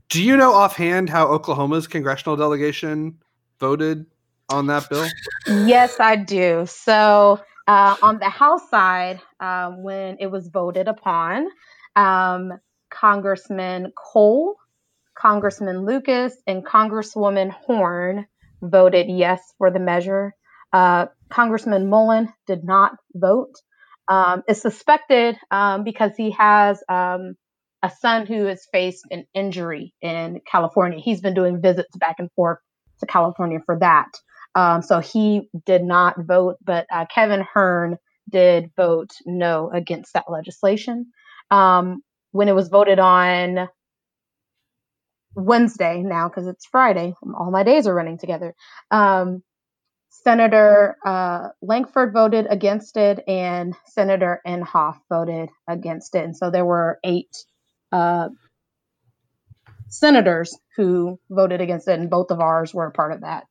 [0.09, 3.19] do you know offhand how Oklahoma's congressional delegation
[3.61, 4.07] voted
[4.49, 5.07] on that bill?
[5.47, 6.65] Yes, I do.
[6.67, 11.49] So uh, on the House side, um, when it was voted upon,
[11.97, 12.55] um,
[12.91, 14.57] Congressman Cole,
[15.15, 18.27] Congressman Lucas, and Congresswoman Horn
[18.63, 20.35] voted yes for the measure.
[20.73, 23.55] Uh, Congressman Mullen did not vote.
[24.09, 27.35] Um, is suspected um, because he has um,
[27.83, 30.99] a son who has faced an injury in California.
[30.99, 32.59] He's been doing visits back and forth
[33.01, 34.09] to California for that.
[34.55, 37.99] Um, so he did not vote, but uh, Kevin Hern
[38.31, 41.13] did vote no against that legislation.
[41.51, 42.01] Um,
[42.33, 43.69] when it was voted on
[45.35, 48.55] Wednesday now, because it's Friday, all my days are running together.
[48.91, 49.43] Um,
[50.11, 56.25] Senator uh, Lankford voted against it, and Senator Inhofe voted against it.
[56.25, 57.37] And so there were eight
[57.93, 58.29] uh,
[59.89, 63.45] senators who voted against it, and both of ours were a part of that.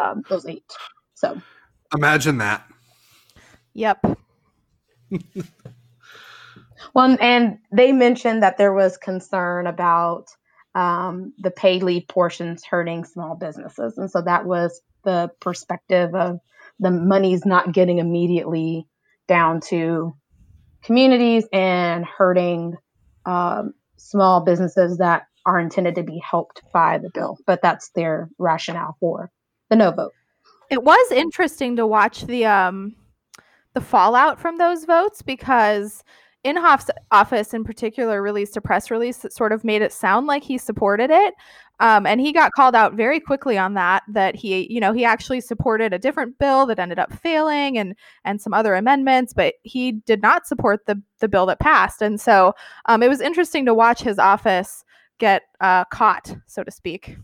[0.00, 0.64] Um, those eight.
[1.14, 1.40] So
[1.94, 2.64] Imagine that.
[3.74, 4.04] Yep.
[6.94, 10.28] Well, and they mentioned that there was concern about
[10.74, 13.98] um, the paid leave portions hurting small businesses.
[13.98, 16.40] And so that was the perspective of
[16.78, 18.86] the money's not getting immediately
[19.28, 20.14] down to
[20.82, 22.74] communities and hurting
[23.26, 27.38] um, small businesses that are intended to be helped by the bill.
[27.46, 29.30] But that's their rationale for
[29.68, 30.12] the no vote.
[30.70, 32.94] It was interesting to watch the um
[33.74, 36.02] the fallout from those votes because
[36.44, 40.42] Inhofe's office in particular released a press release that sort of made it sound like
[40.42, 41.34] he supported it.
[41.80, 45.04] Um, and he got called out very quickly on that, that he, you know, he
[45.04, 49.54] actually supported a different bill that ended up failing and and some other amendments, but
[49.62, 52.02] he did not support the the bill that passed.
[52.02, 52.54] And so
[52.86, 54.84] um, it was interesting to watch his office
[55.18, 57.16] get uh, caught, so to speak.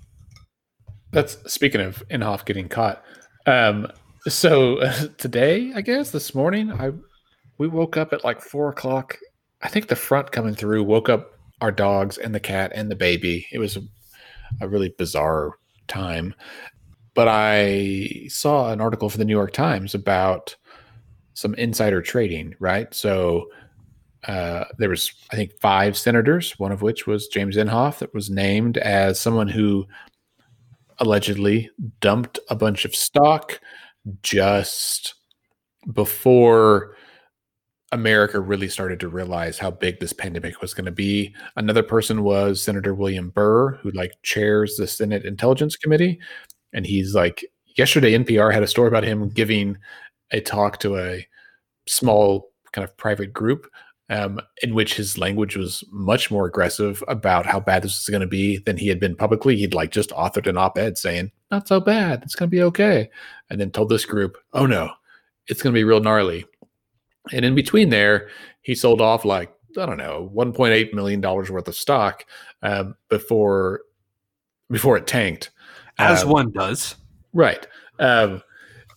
[1.12, 3.02] That's speaking of Inhofe getting caught.
[3.46, 3.90] Um,
[4.26, 4.80] so
[5.18, 6.92] today, I guess this morning, I
[7.58, 9.18] we woke up at like four o'clock.
[9.62, 12.96] I think the front coming through woke up our dogs and the cat and the
[12.96, 13.46] baby.
[13.52, 13.78] It was
[14.60, 15.52] a, really bizarre
[15.88, 16.34] time.
[17.14, 20.54] But I saw an article for the New York Times about
[21.34, 22.92] some insider trading, right?
[22.94, 23.48] So
[24.26, 28.28] uh, there was, I think, five senators, one of which was James Inhofe, that was
[28.30, 29.86] named as someone who
[30.98, 31.70] allegedly
[32.00, 33.60] dumped a bunch of stock
[34.22, 35.14] just
[35.92, 36.95] before
[37.92, 41.34] America really started to realize how big this pandemic was going to be.
[41.56, 46.18] Another person was Senator William Burr, who like chairs the Senate Intelligence Committee,
[46.72, 47.44] and he's like
[47.76, 49.76] yesterday NPR had a story about him giving
[50.32, 51.26] a talk to a
[51.86, 53.68] small kind of private group
[54.08, 58.20] um, in which his language was much more aggressive about how bad this is going
[58.20, 59.56] to be than he had been publicly.
[59.56, 62.22] He'd like just authored an op-ed saying, "Not so bad.
[62.22, 63.10] It's going to be okay,"
[63.50, 64.90] and then told this group, "Oh no,
[65.48, 66.44] it's going to be real gnarly."
[67.32, 68.28] And in between there,
[68.62, 72.24] he sold off like I don't know, 1.8 million dollars worth of stock
[72.62, 73.82] um, before
[74.70, 75.50] before it tanked.
[75.98, 76.96] As Um, one does.
[77.32, 77.66] Right.
[77.98, 78.42] Um,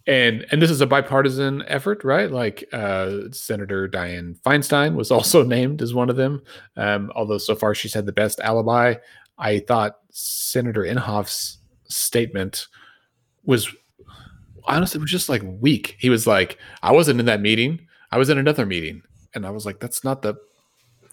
[0.08, 2.32] and and this is a bipartisan effort, right?
[2.32, 6.42] Like uh, Senator Dianne Feinstein was also named as one of them.
[6.78, 8.96] Um, although so far she's had the best alibi.
[9.38, 12.68] I thought Senator Inhofe's statement
[13.46, 13.74] was
[14.66, 15.96] honestly it was just like weak.
[16.00, 17.86] He was like, "I wasn't in that meeting.
[18.12, 19.02] I was in another meeting,"
[19.34, 20.36] and I was like, "That's not the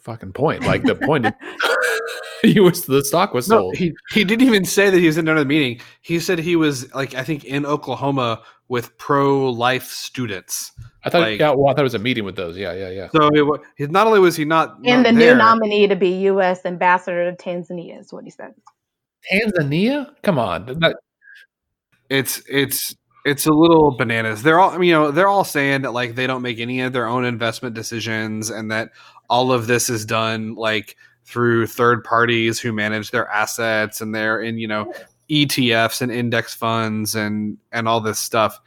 [0.03, 0.63] fucking point.
[0.65, 1.33] Like the point, is,
[2.43, 5.19] he was the stock was No, sold." he, he didn't even say that he was
[5.19, 5.81] in another meeting.
[6.03, 10.73] He said he was like I think in Oklahoma with pro life students.
[11.05, 12.57] I thought, like- yeah, well, I thought it was a meeting with those.
[12.57, 13.09] Yeah, yeah, yeah.
[13.11, 15.87] So it, wa- he, not only was he not And not the there, new nominee
[15.87, 16.65] to be U.S.
[16.67, 18.55] ambassador to Tanzania is what he said.
[19.33, 20.15] Tanzania?
[20.23, 20.67] Come on.
[20.81, 20.97] That-
[22.09, 22.95] it's it's
[23.27, 24.45] it's a little bananas.
[24.45, 27.09] They're all you know they're all saying that like they don't make any of their
[27.09, 28.93] own investment decisions and that
[29.29, 34.41] all of this is done like through third parties who manage their assets and they're
[34.41, 34.93] in you know
[35.29, 38.61] ETFs and index funds and and all this stuff.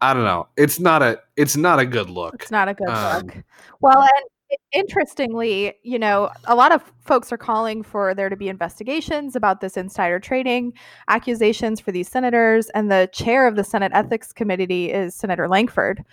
[0.00, 0.48] I don't know.
[0.56, 2.34] It's not a it's not a good look.
[2.34, 3.36] It's not a good Um, look.
[3.80, 4.24] Well, and
[4.72, 9.60] interestingly, you know, a lot of folks are calling for there to be investigations about
[9.60, 10.72] this insider trading
[11.08, 16.04] accusations for these senators, and the chair of the Senate Ethics Committee is Senator Lankford.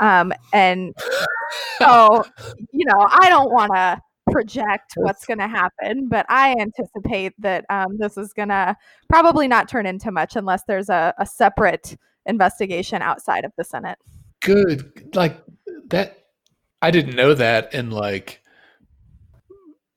[0.00, 0.94] Um, and
[1.78, 2.24] so,
[2.72, 7.64] you know, I don't want to project what's going to happen, but I anticipate that
[7.70, 8.76] um, this is going to
[9.08, 13.98] probably not turn into much unless there's a, a separate investigation outside of the Senate.
[14.42, 15.14] Good.
[15.14, 15.40] Like
[15.88, 16.25] that
[16.86, 18.40] I didn't know that and like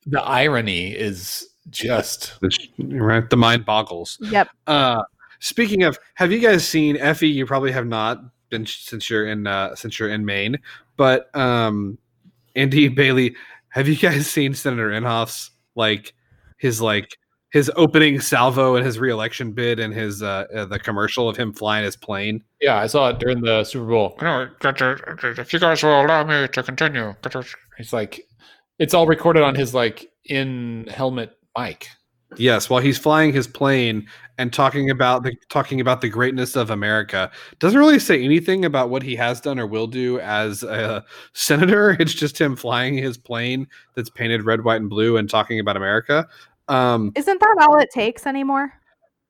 [0.08, 2.34] the irony is just
[2.80, 4.18] right the mind boggles.
[4.22, 4.50] Yep.
[4.66, 5.04] Uh
[5.40, 9.46] speaking of have you guys seen Effie you probably have not been since you're in
[9.46, 10.58] uh since you're in Maine
[10.98, 12.00] but um
[12.56, 13.36] Andy Bailey
[13.70, 16.16] have you guys seen Senator Inhofe's like
[16.58, 17.20] his like
[17.52, 21.52] his opening salvo and his reelection bid and his uh, uh, the commercial of him
[21.52, 22.44] flying his plane.
[22.62, 24.16] Yeah, I saw it during the Super Bowl.
[24.22, 27.16] if you guys will allow me to continue,
[27.78, 28.22] it's like
[28.78, 31.88] it's all recorded on his like in helmet mic.
[32.38, 36.70] Yes, while he's flying his plane and talking about the talking about the greatness of
[36.70, 41.04] America, doesn't really say anything about what he has done or will do as a
[41.34, 41.98] senator.
[42.00, 45.76] It's just him flying his plane that's painted red, white, and blue and talking about
[45.76, 46.28] America.
[46.70, 48.74] Um, Isn't that all it takes anymore?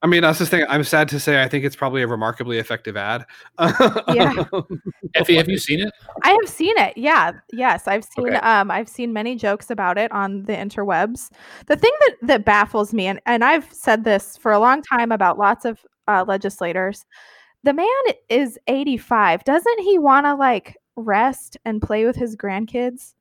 [0.01, 0.65] I mean, that's the thing.
[0.69, 3.25] I'm sad to say, I think it's probably a remarkably effective ad.
[3.59, 4.45] yeah.
[5.15, 5.91] Effie, have you seen it?
[6.23, 6.97] I have seen it.
[6.97, 7.33] Yeah.
[7.51, 8.29] Yes, I've seen.
[8.29, 8.37] Okay.
[8.37, 11.31] Um, I've seen many jokes about it on the interwebs.
[11.65, 15.11] The thing that that baffles me, and and I've said this for a long time
[15.11, 17.05] about lots of uh, legislators.
[17.63, 17.87] The man
[18.29, 19.43] is 85.
[19.43, 23.15] Doesn't he want to like rest and play with his grandkids?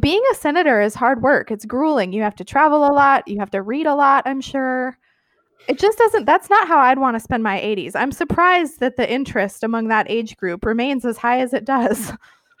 [0.00, 1.50] Being a senator is hard work.
[1.50, 2.12] It's grueling.
[2.12, 3.26] You have to travel a lot.
[3.28, 4.98] You have to read a lot, I'm sure.
[5.68, 7.92] It just doesn't, that's not how I'd want to spend my 80s.
[7.94, 12.12] I'm surprised that the interest among that age group remains as high as it does.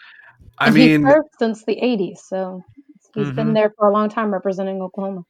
[0.58, 2.18] I mean, he's served since the 80s.
[2.18, 2.62] So
[3.14, 3.36] he's mm-hmm.
[3.36, 5.24] been there for a long time representing Oklahoma.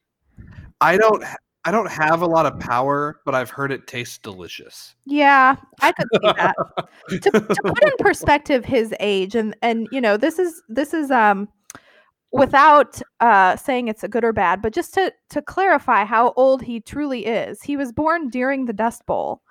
[0.81, 1.23] I don't.
[1.67, 4.93] I don't have a lot of power, but I've heard it tastes delicious.
[5.05, 6.55] Yeah, I could see that.
[7.09, 11.09] to, to put in perspective his age, and and you know, this is this is
[11.09, 11.49] um
[12.35, 16.61] without uh, saying it's a good or bad, but just to to clarify how old
[16.61, 17.61] he truly is.
[17.61, 19.41] He was born during the Dust Bowl.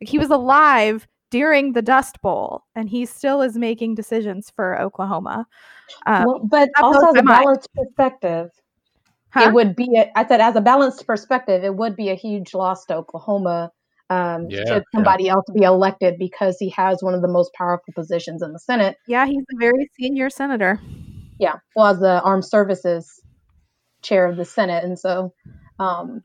[0.00, 4.80] Like he was alive during the Dust Bowl, and he still is making decisions for
[4.80, 5.46] Oklahoma.
[6.06, 8.50] Um, well, but also as a balanced perspective,
[9.30, 9.48] huh?
[9.48, 9.96] it would be.
[9.96, 13.70] A, I said as a balanced perspective, it would be a huge loss to Oklahoma.
[14.10, 15.32] Um, yeah, should somebody yeah.
[15.32, 18.96] else be elected because he has one of the most powerful positions in the Senate.
[19.06, 20.80] Yeah, he's a very senior senator
[21.42, 23.20] yeah, was the armed services
[24.00, 25.34] chair of the Senate, and so
[25.80, 26.22] um,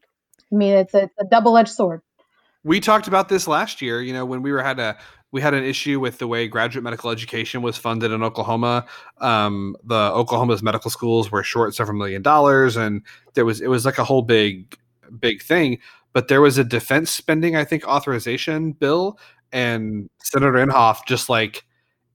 [0.51, 2.01] I mean it's a, a double edged sword.
[2.63, 3.99] We talked about this last year.
[3.99, 4.95] You know, when we were had a
[5.31, 8.85] we had an issue with the way graduate medical education was funded in Oklahoma.
[9.19, 13.01] Um, the Oklahoma's medical schools were short several million dollars, and
[13.33, 14.77] there was it was like a whole big
[15.19, 15.79] big thing.
[16.13, 19.17] But there was a defense spending, I think, authorization bill,
[19.51, 21.65] and Senator Inhofe just like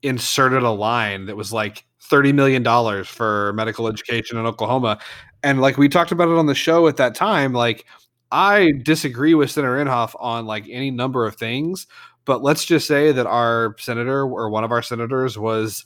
[0.03, 5.01] inserted a line that was like $30 million for medical education in Oklahoma.
[5.43, 7.87] And like we talked about it on the show at that time, like
[8.31, 11.87] I disagree with Senator Inhofe on like any number of things,
[12.25, 15.85] but let's just say that our senator or one of our senators was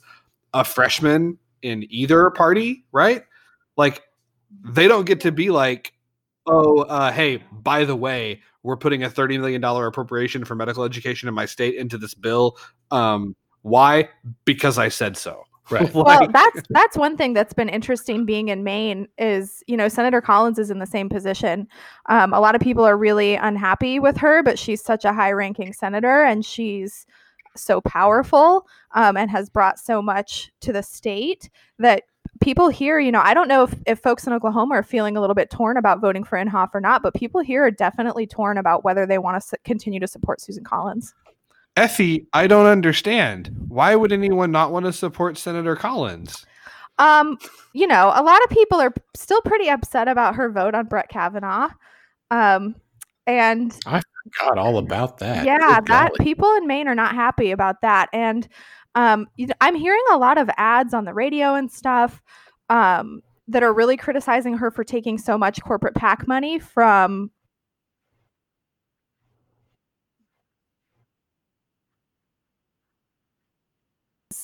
[0.53, 3.23] a freshman in either party, right?
[3.75, 4.01] Like
[4.63, 5.93] they don't get to be like,
[6.45, 11.27] oh, uh, hey, by the way, we're putting a $30 million appropriation for medical education
[11.27, 12.57] in my state into this bill.
[12.91, 14.09] Um, why?
[14.45, 15.43] Because I said so.
[15.69, 15.93] Right.
[15.93, 20.21] well, that's that's one thing that's been interesting being in Maine is you know Senator
[20.21, 21.67] Collins is in the same position.
[22.07, 25.73] Um, a lot of people are really unhappy with her, but she's such a high-ranking
[25.73, 27.05] senator and she's
[27.55, 31.49] so powerful um, and has brought so much to the state
[31.79, 32.03] that
[32.39, 35.21] people here, you know, I don't know if, if folks in Oklahoma are feeling a
[35.21, 38.57] little bit torn about voting for Inhofe or not, but people here are definitely torn
[38.57, 41.13] about whether they want to s- continue to support Susan Collins.
[41.77, 43.55] Effie, I don't understand.
[43.67, 46.45] Why would anyone not want to support Senator Collins?
[46.97, 47.37] Um,
[47.73, 51.09] you know, a lot of people are still pretty upset about her vote on Brett
[51.09, 51.69] Kavanaugh.
[52.31, 52.75] Um,
[53.27, 55.45] and I forgot all about that.
[55.45, 56.25] Yeah, Good that golly.
[56.25, 58.09] people in Maine are not happy about that.
[58.11, 58.47] And
[58.95, 59.27] um,
[59.61, 62.21] I'm hearing a lot of ads on the radio and stuff
[62.69, 67.29] um, that are really criticizing her for taking so much corporate PAC money from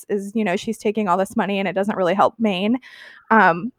[0.10, 2.78] is you know she's taking all this money and it doesn't really help Maine.
[3.32, 3.72] Um,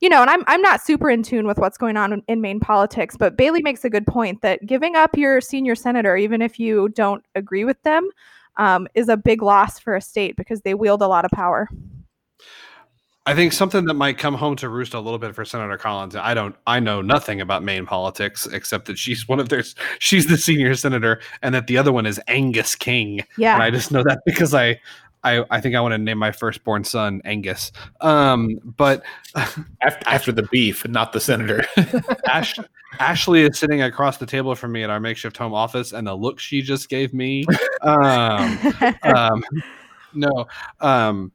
[0.00, 2.40] you know, and I'm I'm not super in tune with what's going on in, in
[2.40, 6.42] Maine politics, but Bailey makes a good point that giving up your senior senator, even
[6.42, 8.08] if you don't agree with them,
[8.56, 11.68] um, is a big loss for a state because they wield a lot of power.
[13.24, 16.16] I think something that might come home to roost a little bit for Senator Collins.
[16.16, 16.56] I don't.
[16.66, 19.62] I know nothing about Maine politics except that she's one of their.
[20.00, 23.20] She's the senior senator, and that the other one is Angus King.
[23.38, 23.54] Yeah.
[23.54, 24.80] And I just know that because I,
[25.24, 27.72] I, I think I want to name my firstborn son Angus.
[28.00, 29.02] Um, but
[29.34, 31.64] After, after the beef, not the senator.
[32.28, 32.54] Ash,
[32.98, 36.14] Ashley is sitting across the table from me at our makeshift home office, and the
[36.14, 37.44] look she just gave me.
[37.80, 38.58] Um,
[39.02, 39.44] um,
[40.14, 40.46] no.
[40.80, 41.32] Um,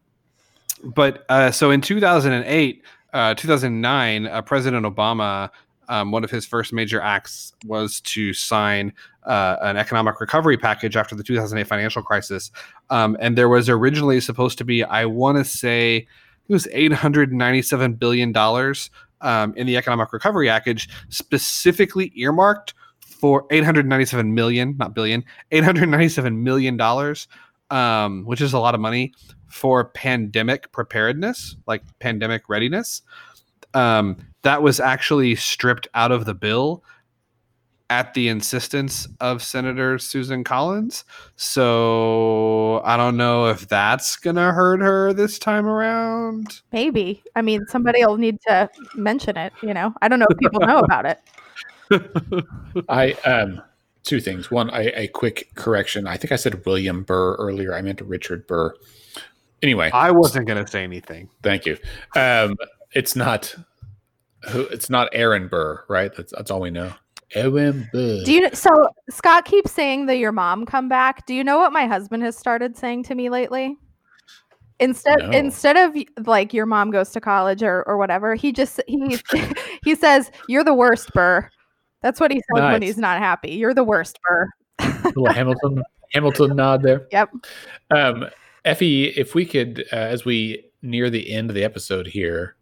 [0.83, 2.83] but uh, so in 2008,
[3.13, 5.49] uh, 2009, uh, President Obama,
[5.89, 10.95] um, one of his first major acts was to sign uh, an economic recovery package
[10.95, 12.51] after the 2008 financial crisis.
[12.89, 16.07] Um, and there was originally supposed to be, I want to say,
[16.49, 18.89] it was 897 billion dollars
[19.21, 26.77] um, in the economic recovery package, specifically earmarked for 897 million, not billion, 897 million
[26.77, 27.27] dollars,
[27.69, 29.13] um, which is a lot of money
[29.47, 33.01] for pandemic preparedness, like pandemic readiness.
[33.73, 36.83] Um, that was actually stripped out of the bill
[37.89, 41.05] at the insistence of Senator Susan Collins.
[41.35, 46.61] So I don't know if that's gonna hurt her this time around.
[46.71, 47.23] Maybe.
[47.35, 49.53] I mean, somebody will need to mention it.
[49.61, 51.21] You know, I don't know if people know about it.
[52.89, 53.61] I um
[54.03, 54.51] two things.
[54.51, 56.07] One, I, a quick correction.
[56.07, 57.73] I think I said William Burr earlier.
[57.73, 58.73] I meant Richard Burr.
[59.61, 61.29] Anyway, I wasn't gonna say anything.
[61.41, 61.77] thank you.
[62.15, 62.55] Um,
[62.97, 63.55] it's not
[64.49, 64.61] who.
[64.67, 66.11] It's not Aaron Burr, right?
[66.15, 66.91] That's that's all we know.
[67.35, 68.23] Aaron Burr.
[68.23, 68.49] Do you?
[68.53, 71.25] So Scott keeps saying that your mom come back.
[71.25, 73.77] Do you know what my husband has started saying to me lately?
[74.79, 75.29] Instead, No.
[75.31, 75.95] instead of
[76.27, 79.17] like your mom goes to college or or whatever, he just he
[79.83, 81.49] he says you're the worst, Burr.
[82.01, 83.51] That's what he says when he's not happy.
[83.51, 84.47] You're the worst, Burr.
[85.05, 85.83] little Hamilton
[86.13, 87.07] Hamilton nod there.
[87.11, 87.29] Yep.
[87.91, 88.25] Um,
[88.65, 92.56] Effie, if we could, uh, as we near the end of the episode here,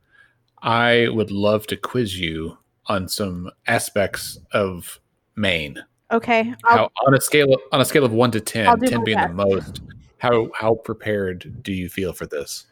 [0.65, 2.57] I would love to quiz you
[2.87, 4.99] on some aspects of
[5.35, 5.77] Maine.
[6.11, 6.53] Okay.
[6.63, 9.19] How on a scale of, on a scale of one to 10, 10 my being
[9.19, 9.81] the most,
[10.17, 12.65] how how prepared do you feel for this?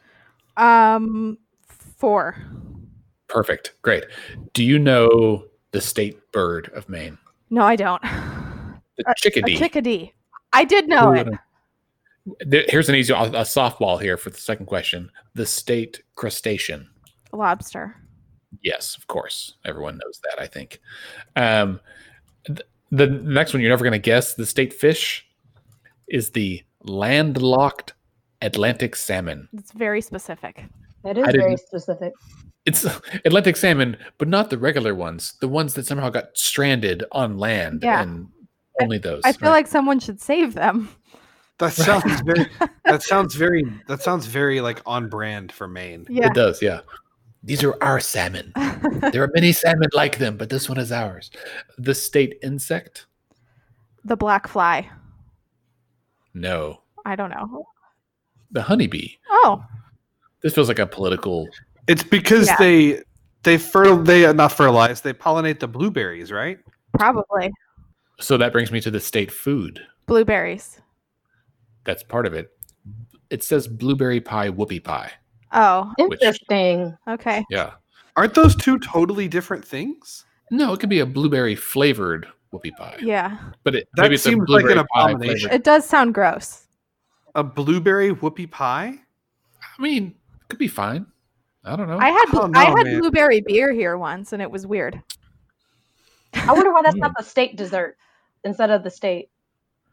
[0.57, 1.37] um
[1.67, 2.35] four.
[3.27, 4.05] Perfect, great.
[4.53, 7.17] Do you know the state bird of Maine?
[7.49, 8.01] No, I don't.
[8.01, 9.57] The A chickadee.
[9.57, 10.13] chickadee.
[10.51, 11.35] I did know Who
[12.51, 12.69] it.
[12.69, 15.11] Here's an easy a a softball here for the second question.
[15.35, 16.89] The state crustacean.
[17.33, 17.95] Lobster.
[18.61, 19.55] Yes, of course.
[19.65, 20.79] Everyone knows that, I think.
[21.35, 21.79] Um,
[22.45, 22.61] th-
[22.91, 25.27] the next one you're never going to guess the state fish
[26.07, 27.93] is the landlocked
[28.41, 29.49] Atlantic salmon.
[29.53, 30.65] It's very specific.
[31.03, 32.13] That is I very specific.
[32.65, 32.85] It's
[33.25, 37.81] Atlantic salmon, but not the regular ones, the ones that somehow got stranded on land
[37.83, 38.03] Yeah.
[38.03, 38.27] and
[38.81, 39.21] only those.
[39.25, 39.55] I feel right?
[39.55, 40.89] like someone should save them.
[41.59, 42.47] That sounds very.
[42.85, 43.63] that sounds very.
[43.87, 46.05] That sounds very like on brand for Maine.
[46.09, 46.27] Yeah.
[46.27, 46.81] it does, yeah.
[47.43, 48.53] These are our salmon.
[49.11, 51.29] there are many salmon like them, but this one is ours.
[51.77, 53.05] The state insect?
[54.05, 54.89] the black fly.
[56.33, 56.81] No.
[57.05, 57.67] I don't know.
[58.51, 59.09] The honeybee.
[59.29, 59.63] Oh,
[60.41, 61.47] This feels like a political
[61.87, 62.57] It's because Yeah.
[62.57, 63.01] they
[63.43, 65.01] they fer they uh, not fertilize.
[65.01, 66.59] They pollinate the blueberries, right?
[66.97, 67.49] probably
[68.19, 69.79] So that brings me to the state food.
[70.05, 70.79] blueberries.
[71.85, 72.51] That's part of it.
[73.29, 75.11] It says blueberry pie, whoopie pie.
[75.53, 76.97] Oh, Which- Interesting.
[77.07, 77.45] okay.
[77.49, 77.71] Yeah.
[78.15, 80.25] Aren't those two totally different things?
[80.51, 82.97] No, it could be a blueberry flavored whoopie pie.
[83.01, 83.37] Yeah.
[83.63, 85.51] But it, That maybe it's a seems like an abomination.
[85.51, 86.67] It does sound gross.
[87.35, 88.93] A blueberry whoopie pie?
[89.77, 91.07] I mean, it could be fine.
[91.65, 91.97] I don't know.
[91.97, 92.99] I had Oh, I had man.
[92.99, 95.01] blueberry beer here once and it was weird.
[96.33, 97.01] I wonder why that's hmm.
[97.01, 97.97] not the state dessert
[98.43, 99.29] instead of the state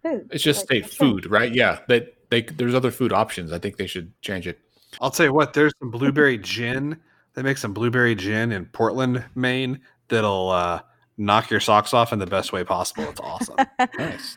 [0.02, 0.28] food.
[0.30, 1.54] it's just Like, state food, right?
[1.54, 1.78] Yeah.
[1.88, 3.52] They, they, there's other food options.
[3.52, 4.58] I think they should change it.
[5.00, 5.52] I'll tell you what.
[5.52, 6.98] There's some blueberry gin.
[7.34, 9.80] They make some blueberry gin in Portland, Maine.
[10.08, 10.80] That'll uh,
[11.16, 13.04] knock your socks off in the best way possible.
[13.04, 13.56] It's awesome.
[13.98, 14.36] Nice.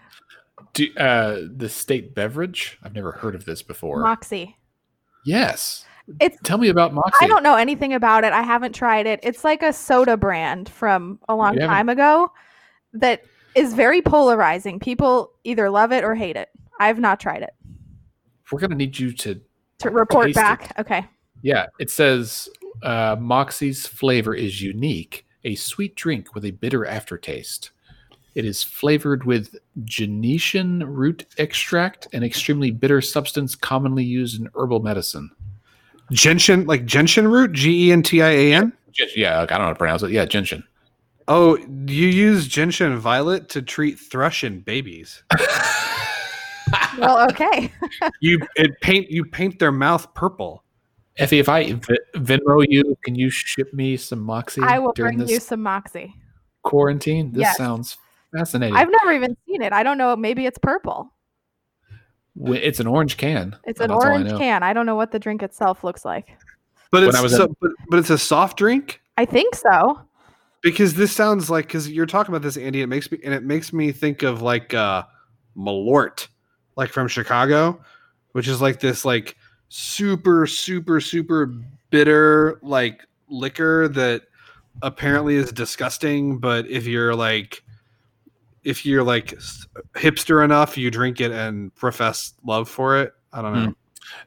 [0.73, 2.77] Do, uh, the state beverage?
[2.83, 3.99] I've never heard of this before.
[4.01, 4.57] Moxie.
[5.25, 5.85] yes.
[6.19, 7.23] It's Tell me about Moxie.
[7.23, 8.33] I don't know anything about it.
[8.33, 9.21] I haven't tried it.
[9.23, 12.29] It's like a soda brand from a long You haven't- time ago
[12.93, 13.23] that
[13.55, 14.79] is very polarizing.
[14.81, 16.49] People either love it or hate it.
[16.79, 17.53] I've not tried it.
[18.51, 19.39] We're gonna need you to
[19.83, 20.73] To report Taste back.
[20.79, 21.05] Okay.
[21.41, 22.49] Yeah, it says
[22.81, 27.71] uh, Moxie's flavor is unique, a sweet drink with a bitter aftertaste.
[28.35, 34.79] It is flavored with Gentian root extract, an extremely bitter substance commonly used in herbal
[34.79, 35.29] medicine.
[36.11, 38.73] gentian, like gentian root, G E N T I A N.
[38.91, 40.11] Gen- Yeah, I don't know how to pronounce it.
[40.11, 40.63] Yeah, gentian.
[41.27, 45.23] Oh, you use gentian violet to treat thrush in babies.
[46.97, 47.71] Well, okay.
[48.21, 50.63] You it paint you paint their mouth purple.
[51.17, 55.17] Effie, if I v- Venmo you, can you ship me some Moxie I will during
[55.17, 56.15] bring this you some Moxie.
[56.63, 57.31] quarantine?
[57.31, 57.57] This Yes.
[57.57, 57.97] sounds
[58.35, 58.75] fascinating.
[58.75, 59.73] I've never even seen it.
[59.73, 60.15] I don't know.
[60.15, 61.13] Maybe it's purple.
[62.45, 63.55] It's an orange can.
[63.65, 64.63] It's an that's all I orange can.
[64.63, 66.35] I don't know what the drink itself looks like.
[66.91, 70.01] But it's so, at- but, but it's a soft drink I think so.
[70.63, 72.81] because this sounds like because you're talking about this, Andy.
[72.81, 75.03] It makes me and it makes me think of like uh
[75.55, 76.27] Malort,
[76.75, 77.79] like from Chicago,
[78.31, 79.37] which is like this like
[79.69, 81.47] super super super
[81.89, 84.23] bitter like liquor that
[84.81, 86.37] apparently is disgusting.
[86.37, 87.63] But if you're like
[88.63, 89.37] if you're like
[89.93, 93.13] hipster enough, you drink it and profess love for it.
[93.31, 93.65] I don't know.
[93.65, 93.71] Hmm.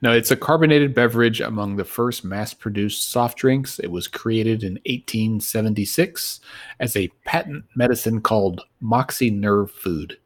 [0.03, 3.78] No, it's a carbonated beverage among the first mass produced soft drinks.
[3.78, 6.40] It was created in 1876
[6.80, 10.18] as a patent medicine called Moxie Nerve Food.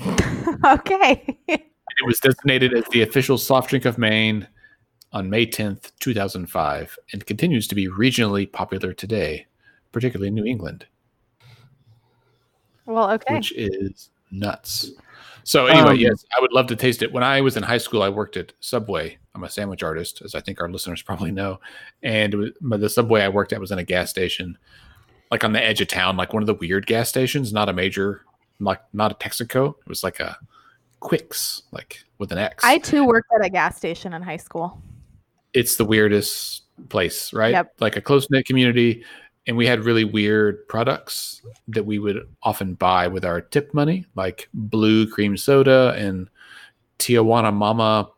[0.64, 1.38] okay.
[1.48, 4.48] It was designated as the official soft drink of Maine
[5.12, 9.46] on May 10th, 2005, and continues to be regionally popular today,
[9.92, 10.86] particularly in New England,
[12.86, 13.34] well, okay.
[13.34, 14.92] which is nuts.
[15.44, 17.12] So, anyway, Um, yes, I would love to taste it.
[17.12, 19.18] When I was in high school, I worked at Subway.
[19.34, 21.60] I'm a sandwich artist, as I think our listeners probably know.
[22.02, 24.56] And it was, the Subway I worked at was in a gas station,
[25.30, 27.72] like on the edge of town, like one of the weird gas stations, not a
[27.72, 28.24] major,
[28.64, 29.70] like not a Texaco.
[29.80, 30.36] It was like a
[31.00, 32.62] Quicks, like with an X.
[32.64, 34.80] I too worked at a gas station in high school.
[35.54, 37.52] it's the weirdest place, right?
[37.52, 37.74] Yep.
[37.80, 39.04] Like a close knit community.
[39.46, 44.06] And we had really weird products that we would often buy with our tip money,
[44.14, 46.28] like blue cream soda and
[46.98, 48.08] Tijuana Mama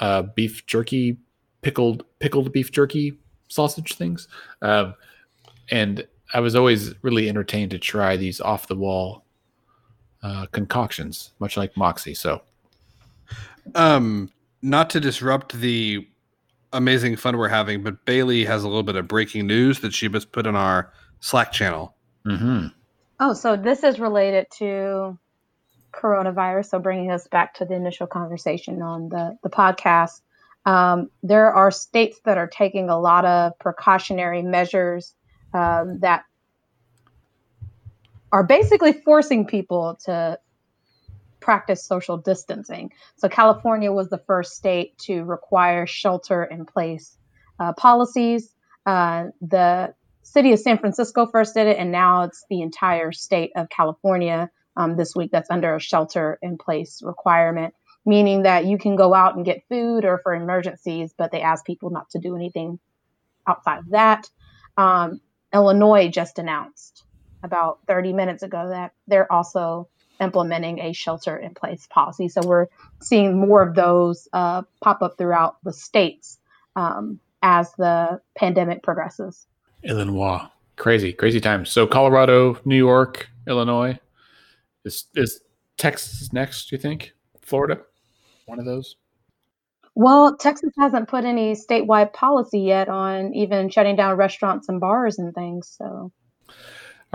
[0.00, 1.16] uh, beef jerky,
[1.62, 3.16] pickled pickled beef jerky
[3.48, 4.26] sausage things.
[4.62, 4.94] Um,
[5.70, 9.24] and I was always really entertained to try these off the wall
[10.22, 12.14] uh, concoctions, much like Moxie.
[12.14, 12.42] So
[13.74, 14.30] Um,
[14.62, 16.06] not to disrupt the
[16.72, 20.08] amazing fun we're having, but Bailey has a little bit of breaking news that she
[20.08, 21.94] just put on our Slack channel.
[22.26, 22.68] Mm-hmm.
[23.20, 25.18] Oh, so this is related to
[25.92, 26.66] coronavirus.
[26.66, 30.20] So bringing us back to the initial conversation on the the podcast,
[30.66, 35.14] um, there are states that are taking a lot of precautionary measures
[35.54, 36.24] um, that
[38.32, 40.38] are basically forcing people to
[41.40, 42.92] practice social distancing.
[43.16, 47.16] So California was the first state to require shelter in place
[47.60, 48.52] uh, policies.
[48.84, 53.52] Uh, the city of San Francisco first did it, and now it's the entire state
[53.54, 57.74] of California um, this week that's under a shelter in place requirement,
[58.04, 61.64] meaning that you can go out and get food or for emergencies, but they ask
[61.64, 62.78] people not to do anything
[63.46, 64.28] outside of that.
[64.76, 65.20] Um,
[65.54, 67.05] Illinois just announced
[67.46, 69.88] about 30 minutes ago that they're also
[70.20, 72.28] implementing a shelter in place policy.
[72.28, 72.66] So we're
[73.00, 76.38] seeing more of those uh, pop up throughout the states
[76.74, 79.46] um, as the pandemic progresses.
[79.82, 80.42] Illinois.
[80.76, 81.70] Crazy, crazy times.
[81.70, 83.98] So Colorado, New York, Illinois.
[84.84, 85.40] Is is
[85.78, 87.12] Texas next, do you think?
[87.40, 87.80] Florida?
[88.46, 88.96] One of those?
[89.94, 95.18] Well, Texas hasn't put any statewide policy yet on even shutting down restaurants and bars
[95.18, 95.74] and things.
[95.78, 96.12] So,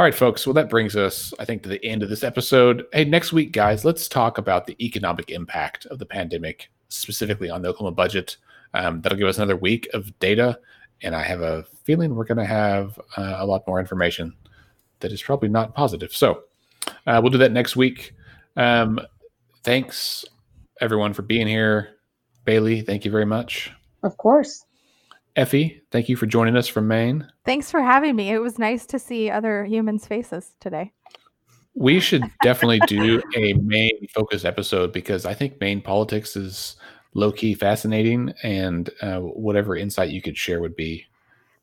[0.01, 0.47] All right, folks.
[0.47, 2.87] Well, that brings us, I think, to the end of this episode.
[2.91, 7.61] Hey, next week, guys, let's talk about the economic impact of the pandemic, specifically on
[7.61, 8.37] the Oklahoma budget.
[8.73, 10.59] Um, that'll give us another week of data,
[11.03, 14.33] and I have a feeling we're going to have uh, a lot more information
[15.01, 16.15] that is probably not positive.
[16.15, 16.45] So
[17.05, 18.15] uh, we'll do that next week.
[18.57, 18.99] Um,
[19.63, 20.25] thanks,
[20.81, 21.97] everyone, for being here.
[22.43, 23.71] Bailey, thank you very much.
[24.01, 24.65] of course,
[25.35, 27.27] Effie, thank you for joining us from Maine.
[27.45, 28.29] Thanks for having me.
[28.29, 30.91] It was nice to see other humans' faces today.
[31.73, 36.75] We should definitely do a Maine focused episode because I think Maine politics is
[37.13, 41.05] low key fascinating, and uh, whatever insight you could share would be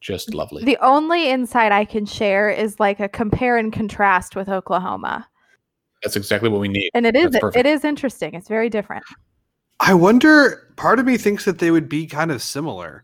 [0.00, 0.64] just lovely.
[0.64, 5.28] The only insight I can share is like a compare and contrast with Oklahoma.
[6.02, 6.90] That's exactly what we need.
[6.94, 8.34] And it is it is interesting.
[8.34, 9.04] It's very different.
[9.80, 10.64] I wonder.
[10.76, 13.02] Part of me thinks that they would be kind of similar,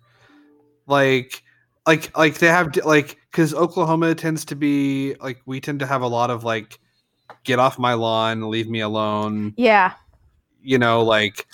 [0.87, 1.43] like,
[1.87, 6.03] like, like they have like because Oklahoma tends to be like we tend to have
[6.03, 6.79] a lot of like,
[7.45, 9.55] get off my lawn, leave me alone.
[9.57, 9.93] Yeah.
[10.63, 11.47] You know, like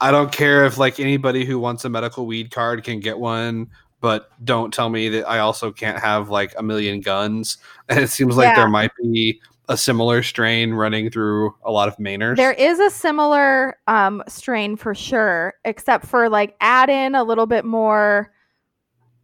[0.00, 3.68] I don't care if like anybody who wants a medical weed card can get one,
[4.00, 7.58] but don't tell me that I also can't have like a million guns.
[7.88, 8.56] And it seems like Yeah.
[8.56, 12.36] there might be a similar strain running through a lot of Mainers.
[12.36, 17.46] There is a similar um, strain for sure, except for like add in a little
[17.46, 18.30] bit more.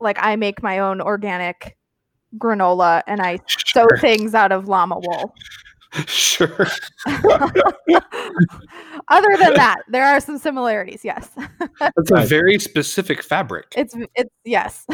[0.00, 1.76] Like I make my own organic
[2.38, 5.34] granola and I sew things out of llama wool.
[6.06, 6.66] sure.
[7.06, 7.52] Other
[9.38, 11.04] than that, there are some similarities.
[11.04, 11.30] Yes,
[11.78, 13.66] That's a very specific fabric.
[13.76, 14.86] it's it's yes.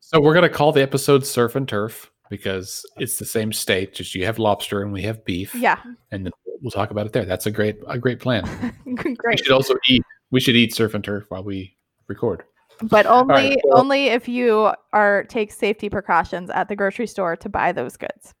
[0.00, 3.94] So we're gonna call the episode "Surf and Turf" because it's the same state.
[3.94, 5.54] Just you have lobster and we have beef.
[5.54, 5.78] yeah,
[6.12, 6.32] and then
[6.62, 7.24] we'll talk about it there.
[7.24, 8.44] That's a great a great plan.
[8.86, 10.02] We should also eat.
[10.30, 12.44] We should eat surf and turf while we record.
[12.82, 17.36] But only right, well- only if you are take safety precautions at the grocery store
[17.36, 18.34] to buy those goods.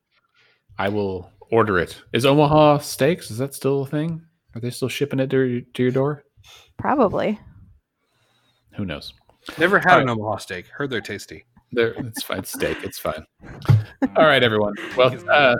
[0.78, 2.00] I will order it.
[2.12, 3.30] Is Omaha Steaks?
[3.30, 4.22] Is that still a thing?
[4.54, 6.24] Are they still shipping it to your, to your door?
[6.76, 7.38] Probably.
[8.76, 9.12] Who knows?
[9.58, 10.66] Never had All an Omaha steak.
[10.68, 11.44] Heard they're tasty.
[11.72, 12.44] There, it's fine.
[12.44, 12.78] Steak.
[12.82, 13.24] It's fine.
[14.16, 14.74] All right, everyone.
[14.96, 15.56] Well, uh,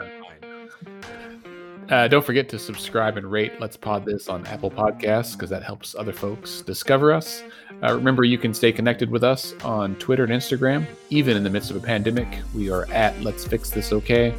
[1.91, 5.63] uh, don't forget to subscribe and rate Let's Pod This on Apple Podcasts because that
[5.63, 7.43] helps other folks discover us.
[7.83, 10.87] Uh, remember, you can stay connected with us on Twitter and Instagram.
[11.11, 14.35] Even in the midst of a pandemic, we are at Let's Fix This Okay.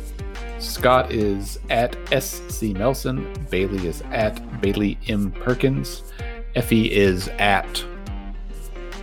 [0.60, 3.34] Scott is at SC Melson.
[3.50, 5.32] Bailey is at Bailey M.
[5.32, 6.04] Perkins.
[6.56, 7.84] Effie is at.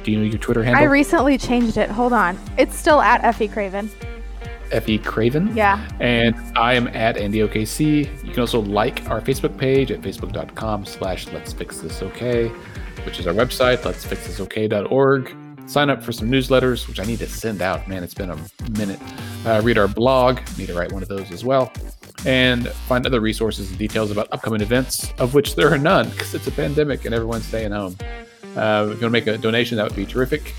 [0.05, 0.82] Do you know your Twitter handle?
[0.82, 1.91] I recently changed it.
[1.91, 2.39] Hold on.
[2.59, 3.91] It's still at Effie Craven.
[4.70, 5.55] Effie Craven.
[5.57, 5.89] Yeah.
[6.01, 8.24] And I am at Andy OKC.
[8.24, 12.53] You can also like our Facebook page at facebook.com slash let's fix this okay,
[13.07, 15.35] which is our website, let's fix this okay.org.
[15.67, 17.89] Sign up for some newsletters, which I need to send out.
[17.89, 18.39] Man, it's been a
[18.73, 19.01] minute.
[19.45, 21.73] Uh, read our blog, need to write one of those as well.
[22.25, 26.35] And find other resources and details about upcoming events, of which there are none because
[26.35, 27.97] it's a pandemic and everyone's staying home.
[28.57, 30.55] Uh, if you want to make a donation, that would be terrific.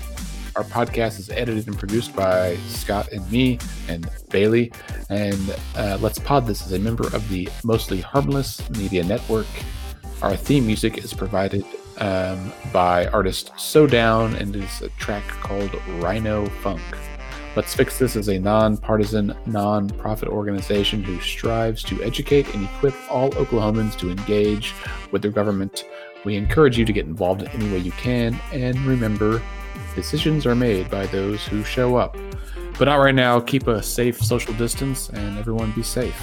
[0.56, 4.72] Our podcast is edited and produced by Scott and me and Bailey.
[5.10, 9.46] And uh, Let's Pod This is a member of the Mostly Harmless Media Network.
[10.22, 11.64] Our theme music is provided
[11.98, 16.80] um, by artist So Down and is a track called Rhino Funk.
[17.56, 23.30] Let's Fix This is a nonpartisan, non-profit organization who strives to educate and equip all
[23.30, 24.74] Oklahomans to engage
[25.10, 25.84] with their government.
[26.24, 29.42] We encourage you to get involved in any way you can, and remember,
[29.94, 32.16] decisions are made by those who show up.
[32.78, 33.40] But not right now.
[33.40, 36.20] Keep a safe social distance, and everyone be safe.